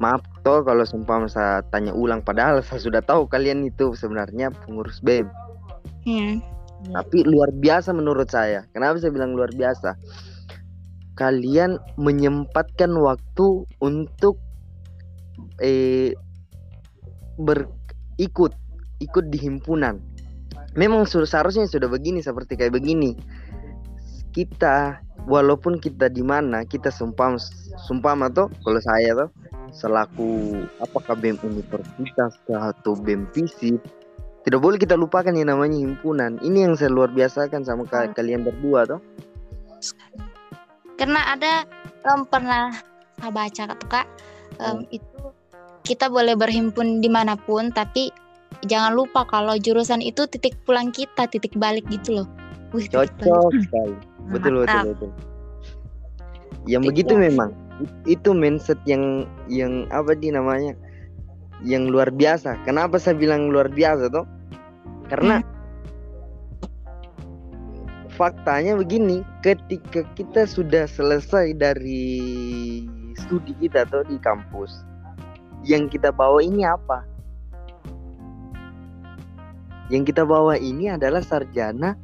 maaf 0.00 0.20
toh 0.44 0.60
kalau 0.64 0.84
sumpah 0.84 1.24
saya 1.28 1.64
tanya 1.72 1.92
ulang 1.96 2.20
padahal 2.20 2.60
saya 2.60 2.80
sudah 2.80 3.00
tahu 3.00 3.28
kalian 3.28 3.64
itu 3.64 3.96
sebenarnya 3.96 4.52
pengurus 4.64 5.00
BEM 5.00 5.28
Hmm. 6.06 6.38
tapi 6.94 7.26
luar 7.26 7.50
biasa 7.50 7.90
menurut 7.90 8.30
saya. 8.30 8.62
Kenapa 8.70 9.02
saya 9.02 9.10
bilang 9.10 9.34
luar 9.34 9.50
biasa? 9.50 9.98
Kalian 11.18 11.82
menyempatkan 11.98 12.94
waktu 12.94 13.66
untuk 13.82 14.38
eh 15.58 16.14
berikut 17.42 18.54
ikut 19.02 19.24
di 19.34 19.38
himpunan. 19.40 19.98
Memang 20.78 21.10
seharusnya 21.10 21.66
sudah 21.66 21.90
begini 21.90 22.22
seperti 22.22 22.54
kayak 22.54 22.78
begini 22.78 23.18
kita 24.36 25.00
walaupun 25.24 25.80
kita 25.80 26.12
di 26.12 26.20
mana 26.20 26.68
kita 26.68 26.92
sumpah 26.92 27.40
sumpah 27.88 28.12
atau 28.28 28.52
kalau 28.60 28.80
saya 28.84 29.16
tuh 29.16 29.30
selaku 29.72 30.60
apakah 30.84 31.16
BEM 31.16 31.40
universitas 31.40 32.36
atau 32.46 32.92
BEM 32.92 33.24
fisip 33.32 33.80
tidak 34.46 34.62
boleh 34.62 34.78
kita 34.78 34.94
lupakan 34.94 35.34
yang 35.34 35.50
namanya 35.50 35.74
himpunan. 35.74 36.38
Ini 36.38 36.70
yang 36.70 36.78
saya 36.78 36.94
luar 36.94 37.10
biasakan 37.10 37.66
sama 37.66 37.82
ka- 37.82 38.14
kalian 38.14 38.46
berdua 38.46 38.86
tuh. 38.86 39.02
Karena 40.94 41.34
ada 41.34 41.66
em, 42.06 42.22
pernah 42.30 42.70
baca 43.18 43.62
tuh 43.66 43.88
kak. 43.90 44.06
Em, 44.62 44.86
itu 44.94 45.34
kita 45.82 46.06
boleh 46.06 46.38
berhimpun 46.38 47.02
di 47.02 47.10
mana 47.10 47.34
pun 47.34 47.74
tapi 47.74 48.14
jangan 48.70 48.94
lupa 48.94 49.26
kalau 49.26 49.58
jurusan 49.58 49.98
itu 49.98 50.30
titik 50.30 50.54
pulang 50.62 50.94
kita 50.94 51.26
titik 51.26 51.50
balik 51.58 51.82
gitu 51.90 52.22
loh. 52.22 52.28
Wih, 52.70 52.86
titik 52.86 53.18
balik. 53.18 53.26
cocok 53.26 53.50
sekali 53.66 54.15
betul 54.30 54.64
betul 54.64 54.66
Mantap. 54.66 54.84
betul. 54.94 55.10
Yang 56.66 56.82
Titik 56.82 56.90
begitu 56.90 57.14
memang 57.14 57.50
itu 58.08 58.30
mindset 58.32 58.80
yang 58.88 59.28
yang 59.52 59.84
apa 59.92 60.16
di 60.16 60.32
namanya 60.32 60.72
yang 61.64 61.88
luar 61.88 62.08
biasa. 62.12 62.58
Kenapa 62.64 62.96
saya 63.00 63.16
bilang 63.16 63.48
luar 63.52 63.68
biasa 63.70 64.08
tuh 64.12 64.26
karena 65.06 65.40
faktanya 68.16 68.74
begini 68.80 69.20
ketika 69.44 70.02
kita 70.16 70.48
sudah 70.48 70.88
selesai 70.88 71.52
dari 71.54 72.18
studi 73.14 73.52
kita 73.60 73.84
tuh 73.92 74.02
di 74.08 74.16
kampus 74.18 74.82
yang 75.62 75.86
kita 75.86 76.10
bawa 76.10 76.40
ini 76.40 76.64
apa? 76.64 77.04
Yang 79.86 80.10
kita 80.10 80.26
bawa 80.26 80.58
ini 80.58 80.90
adalah 80.90 81.22
sarjana 81.22 81.94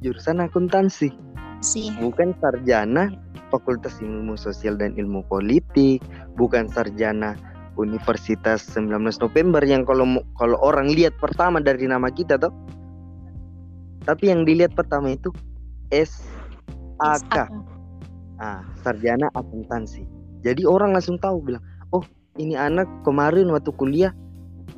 jurusan 0.00 0.40
akuntansi 0.40 1.25
sih. 1.66 1.90
bukan 1.98 2.30
sarjana 2.38 3.10
Fakultas 3.50 3.98
Ilmu 3.98 4.38
Sosial 4.38 4.78
dan 4.78 4.94
Ilmu 4.94 5.26
Politik, 5.26 6.02
bukan 6.38 6.70
sarjana 6.70 7.34
Universitas 7.76 8.64
19 8.72 8.94
November 9.20 9.60
yang 9.66 9.84
kalau 9.84 10.24
kalau 10.40 10.56
orang 10.64 10.88
lihat 10.94 11.12
pertama 11.20 11.60
dari 11.60 11.84
nama 11.84 12.08
kita 12.08 12.40
tuh. 12.40 12.54
Tapi 14.06 14.30
yang 14.30 14.46
dilihat 14.46 14.72
pertama 14.72 15.12
itu 15.12 15.34
SAK, 15.90 17.36
ah, 18.38 18.62
sarjana 18.80 19.28
akuntansi. 19.34 20.06
Jadi 20.46 20.62
orang 20.62 20.94
langsung 20.94 21.18
tahu 21.18 21.42
bilang, 21.42 21.62
"Oh, 21.90 22.06
ini 22.38 22.54
anak 22.54 22.86
kemarin 23.02 23.50
waktu 23.50 23.74
kuliah 23.74 24.14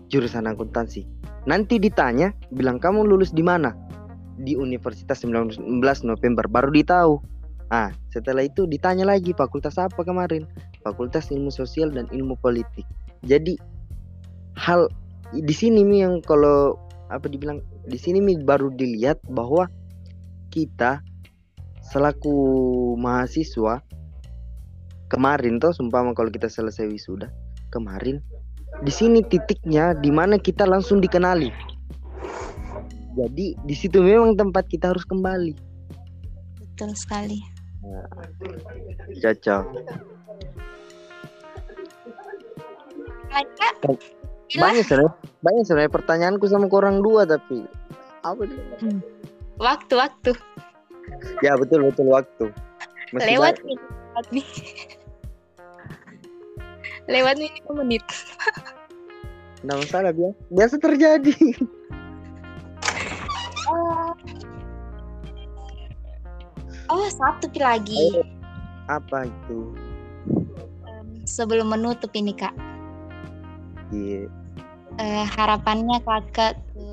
jurusan 0.08 0.48
akuntansi." 0.48 1.04
Nanti 1.44 1.76
ditanya, 1.76 2.32
bilang, 2.50 2.80
"Kamu 2.80 3.04
lulus 3.04 3.36
di 3.36 3.44
mana?" 3.44 3.76
Di 4.38 4.54
Universitas 4.54 5.26
19 5.26 5.58
November 6.06 6.44
baru 6.46 6.70
ditahu. 6.70 7.18
Ah, 7.68 7.92
setelah 8.08 8.46
itu 8.46 8.64
ditanya 8.64 9.04
lagi 9.04 9.36
fakultas 9.36 9.76
apa 9.76 10.00
kemarin? 10.00 10.48
Fakultas 10.80 11.28
Ilmu 11.28 11.52
Sosial 11.52 11.92
dan 11.92 12.08
Ilmu 12.08 12.38
Politik. 12.40 12.86
Jadi 13.26 13.58
hal 14.56 14.88
di 15.34 15.52
sini 15.52 15.84
mi 15.84 16.00
yang 16.00 16.24
kalau 16.24 16.80
apa 17.12 17.28
dibilang 17.28 17.60
di 17.84 17.98
sini 18.00 18.24
mi 18.24 18.40
baru 18.40 18.72
dilihat 18.72 19.20
bahwa 19.28 19.68
kita 20.48 21.04
selaku 21.88 22.36
mahasiswa 22.96 23.80
kemarin 25.08 25.56
toh 25.60 25.72
sumpama 25.72 26.12
kalau 26.12 26.28
kita 26.28 26.48
selesai 26.48 26.88
wisuda 26.88 27.32
kemarin 27.72 28.20
di 28.84 28.92
sini 28.92 29.24
titiknya 29.24 29.96
di 29.96 30.12
mana 30.12 30.36
kita 30.36 30.68
langsung 30.68 31.00
dikenali. 31.00 31.50
Jadi 33.18 33.58
di 33.66 33.74
situ 33.74 33.98
memang 33.98 34.38
tempat 34.38 34.70
kita 34.70 34.94
harus 34.94 35.02
kembali. 35.02 35.58
Betul 36.62 36.94
sekali. 36.94 37.42
Cocok. 39.18 39.64
Kak? 43.28 43.74
Gila. 44.48 44.62
Banyak 44.64 44.84
sebenarnya, 44.86 45.12
banyak 45.44 45.62
sebenarnya 45.66 45.92
pertanyaanku 45.92 46.46
sama 46.48 46.66
korang 46.72 47.04
dua 47.04 47.28
tapi 47.28 47.68
apa 48.24 48.48
nih? 48.48 49.02
Waktu 49.60 49.94
waktu 49.98 50.32
Ya 51.42 51.58
betul 51.58 51.84
betul 51.84 52.06
waktu. 52.08 52.48
Masih 53.12 53.26
lewat 53.36 53.56
nih. 53.64 53.78
Lewat 53.78 54.26
nih. 54.32 54.48
Lewat 57.08 57.34
nih 57.40 57.52
menit. 57.74 58.04
Nggak 59.64 59.76
masalah 59.84 60.12
biasa. 60.14 60.38
Biasa 60.48 60.74
terjadi. 60.80 61.34
Oh, 66.88 67.04
satu 67.12 67.52
lagi. 67.60 68.16
Ayo. 68.16 68.24
Apa 68.88 69.28
itu? 69.28 69.76
Sebelum 71.28 71.68
menutup 71.68 72.08
ini 72.16 72.32
kak, 72.32 72.56
Iya. 73.92 74.32
eh, 74.96 75.24
harapannya 75.36 76.00
kakak 76.00 76.56
ke 76.72 76.84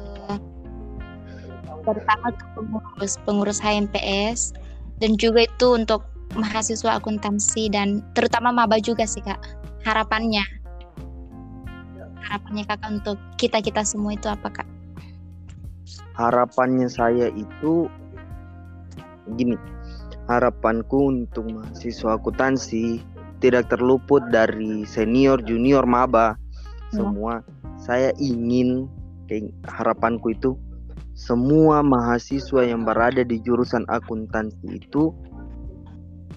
pertama 1.88 2.36
ke 2.36 2.46
pengurus 2.58 3.16
pengurus 3.24 3.60
HMPS 3.64 4.52
dan 5.00 5.16
juga 5.16 5.48
itu 5.48 5.80
untuk 5.80 6.04
mahasiswa 6.36 7.00
akuntansi 7.00 7.72
dan 7.72 8.04
terutama 8.12 8.52
maba 8.52 8.76
juga 8.84 9.08
sih 9.08 9.24
kak. 9.24 9.40
Harapannya, 9.88 10.44
harapannya 12.20 12.64
kakak 12.68 12.92
untuk 12.92 13.18
kita 13.40 13.64
kita 13.64 13.88
semua 13.88 14.20
itu 14.20 14.28
apa 14.28 14.52
kak? 14.52 14.68
Harapannya 16.20 16.92
saya 16.92 17.32
itu 17.32 17.88
gini. 19.40 19.56
Harapanku 20.26 21.14
untuk 21.14 21.46
mahasiswa 21.54 22.18
akuntansi 22.18 23.02
tidak 23.44 23.70
terluput 23.70 24.26
dari 24.34 24.88
senior, 24.90 25.42
junior, 25.46 25.86
maba 25.86 26.38
Ya. 26.94 27.02
semua. 27.02 27.34
Saya 27.82 28.10
ingin 28.18 28.90
harapanku 29.66 30.34
itu 30.34 30.58
semua 31.16 31.80
mahasiswa 31.80 32.68
yang 32.68 32.84
berada 32.84 33.24
di 33.24 33.40
jurusan 33.40 33.88
akuntansi 33.88 34.84
itu 34.84 35.16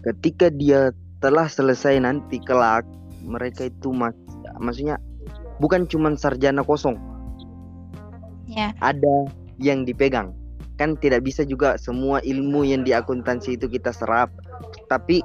ketika 0.06 0.48
dia 0.54 0.94
telah 1.18 1.50
selesai 1.50 1.98
nanti 1.98 2.38
kelak 2.38 2.86
mereka 3.26 3.66
itu 3.66 3.90
mas 3.90 4.14
maksudnya 4.62 4.96
bukan 5.58 5.84
cuman 5.90 6.14
sarjana 6.14 6.62
kosong 6.62 6.94
Ya, 8.48 8.72
ada 8.80 9.28
yang 9.60 9.84
dipegang 9.84 10.32
kan 10.78 10.94
tidak 11.02 11.26
bisa 11.26 11.42
juga 11.42 11.74
semua 11.76 12.22
ilmu 12.22 12.62
yang 12.62 12.86
di 12.86 12.94
akuntansi 12.94 13.58
itu 13.58 13.66
kita 13.66 13.90
serap. 13.90 14.30
Tapi 14.86 15.20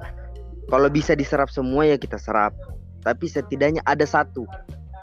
kalau 0.67 0.89
bisa 0.89 1.13
diserap 1.13 1.53
semua 1.53 1.85
ya 1.85 1.95
kita 1.95 2.17
serap. 2.17 2.57
Tapi 3.05 3.29
setidaknya 3.29 3.85
ada 3.85 4.03
satu 4.03 4.49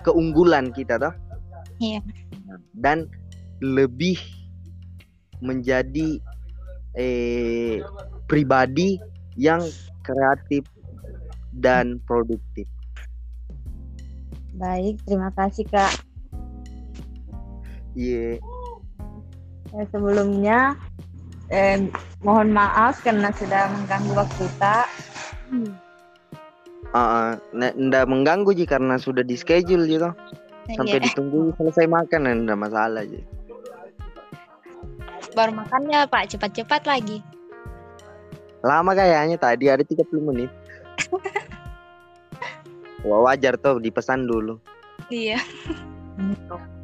keunggulan 0.02 0.74
kita 0.74 0.98
toh. 0.98 1.14
Iya. 1.80 2.04
dan 2.76 3.09
lebih 3.64 4.20
menjadi 5.40 6.20
eh 6.92 7.80
pribadi 8.28 9.01
yang 9.40 9.64
kreatif 10.05 10.68
dan 11.57 11.96
produktif. 12.05 12.68
Baik, 14.61 15.01
terima 15.09 15.32
kasih 15.32 15.64
Kak. 15.72 16.05
iya 17.96 18.38
Eh, 19.70 19.86
sebelumnya 19.88 20.74
eh, 21.48 21.78
mohon 22.20 22.50
maaf 22.50 23.00
karena 23.00 23.30
sudah 23.32 23.70
mengganggu 23.70 24.12
waktu 24.14 24.44
Kak. 24.58 24.86
Ah, 26.90 26.98
ah, 26.98 27.28
ndak 27.54 28.06
mengganggu 28.06 28.50
ji 28.50 28.66
karena 28.66 28.98
sudah 28.98 29.22
di 29.22 29.34
schedule 29.34 29.86
gitu 29.86 30.10
sampai 30.70 30.98
Iya. 30.98 31.06
ditunggu 31.06 31.54
selesai 31.54 31.86
makan 31.86 32.20
dan 32.26 32.36
ndak 32.46 32.60
masalah 32.60 33.02
ji 33.02 33.22
baru 35.30 35.54
makannya 35.54 36.06
pak 36.06 36.26
cepat-cepat 36.26 36.82
lagi. 36.86 37.18
lama 38.60 38.92
kayaknya 38.92 39.38
tadi 39.38 39.70
ada 39.70 39.80
30 39.80 40.20
menit 40.20 40.50
Wah, 43.00 43.24
wajar 43.24 43.56
tuh 43.56 43.78
dipesan 43.78 44.26
dulu 44.26 44.58
Iya. 45.08 45.38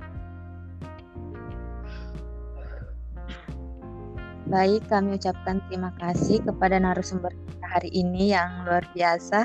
Baik, 4.47 4.87
kami 4.87 5.19
ucapkan 5.19 5.59
terima 5.67 5.91
kasih 5.99 6.39
kepada 6.39 6.79
narasumber 6.79 7.35
kita 7.35 7.67
hari 7.67 7.91
ini 7.91 8.31
yang 8.31 8.63
luar 8.63 8.87
biasa 8.95 9.43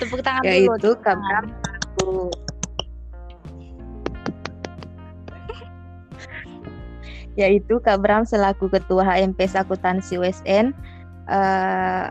Tepuk 0.00 0.24
tangan 0.24 0.40
dulu. 0.40 0.48
yaitu 0.48 0.90
tangan. 1.04 1.44
Bram 1.44 1.46
selaku 1.52 2.32
yaitu 7.36 7.74
Kak 7.84 8.00
Bram 8.00 8.24
selaku 8.24 8.72
Ketua 8.72 9.04
HMPS 9.04 9.60
Akuntansi 9.60 10.16
USN 10.16 10.72
eh, 11.28 12.04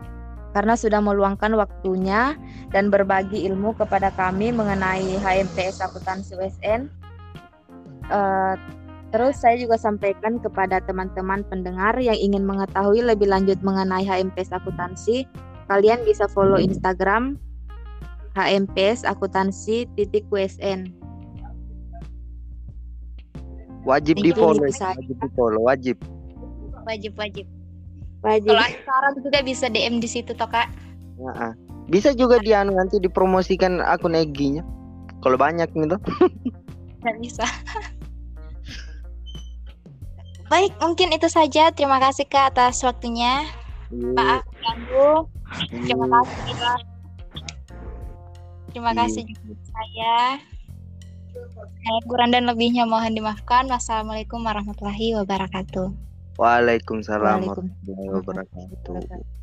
karena 0.54 0.74
sudah 0.78 1.02
meluangkan 1.02 1.50
waktunya 1.58 2.38
dan 2.70 2.94
berbagi 2.94 3.42
ilmu 3.42 3.74
kepada 3.74 4.14
kami 4.14 4.54
mengenai 4.54 5.18
HMPS 5.18 5.82
Akuntansi 5.82 6.38
USN. 6.38 6.86
Eh, 8.06 8.54
terus 9.14 9.38
saya 9.38 9.56
juga 9.60 9.78
sampaikan 9.78 10.42
kepada 10.42 10.82
teman-teman 10.82 11.46
pendengar 11.46 11.94
yang 11.98 12.16
ingin 12.16 12.42
mengetahui 12.42 13.02
lebih 13.02 13.30
lanjut 13.30 13.58
mengenai 13.62 14.02
HMPS 14.02 14.50
Akuntansi, 14.54 15.26
kalian 15.70 16.02
bisa 16.02 16.26
follow 16.30 16.58
Instagram 16.58 17.38
HMPS 18.36 19.06
Akuntansi 19.08 19.88
titik 19.96 20.28
USN. 20.28 20.92
Wajib 23.86 24.18
di 24.18 24.34
follow, 24.34 24.66
wajib 24.66 25.14
di 25.14 25.28
follow, 25.38 25.62
wajib. 25.62 25.96
Wajib 26.84 27.14
wajib. 27.14 27.46
Wajib. 28.26 28.50
Kalau 28.50 28.66
saran 28.82 29.14
juga 29.22 29.38
bisa 29.46 29.70
DM 29.70 30.02
di 30.02 30.08
situ 30.10 30.34
toh 30.34 30.50
kak. 30.50 30.66
Nah, 31.22 31.54
bisa 31.86 32.10
juga 32.10 32.42
dia 32.42 32.66
nanti 32.66 32.98
dipromosikan 32.98 33.78
akun 33.78 34.18
Egi-nya. 34.18 34.66
Kalau 35.22 35.38
banyak 35.38 35.70
gitu. 35.70 35.96
Nggak 37.02 37.16
bisa. 37.22 37.46
Baik, 40.46 40.72
mungkin 40.78 41.10
itu 41.10 41.26
saja. 41.26 41.74
Terima 41.74 41.98
kasih 41.98 42.26
kak 42.30 42.54
atas 42.54 42.78
waktunya. 42.86 43.46
Maaf 43.90 44.46
ganggu. 44.62 45.26
Terima 45.70 46.06
kasih. 46.06 46.54
Kak. 46.58 46.80
Terima 48.70 48.90
Iya. 48.92 48.98
kasih 49.02 49.22
juga 49.26 49.54
saya. 49.70 50.16
Saya 51.56 52.00
kurang 52.08 52.30
dan 52.32 52.46
lebihnya 52.48 52.86
mohon 52.88 53.14
dimaafkan. 53.14 53.66
Wassalamualaikum 53.68 54.42
warahmatullahi 54.42 55.18
wabarakatuh. 55.22 55.88
Waalaikumsalam. 56.36 57.42
warahmatullahi 57.48 58.08
wabarakatuh. 58.12 59.35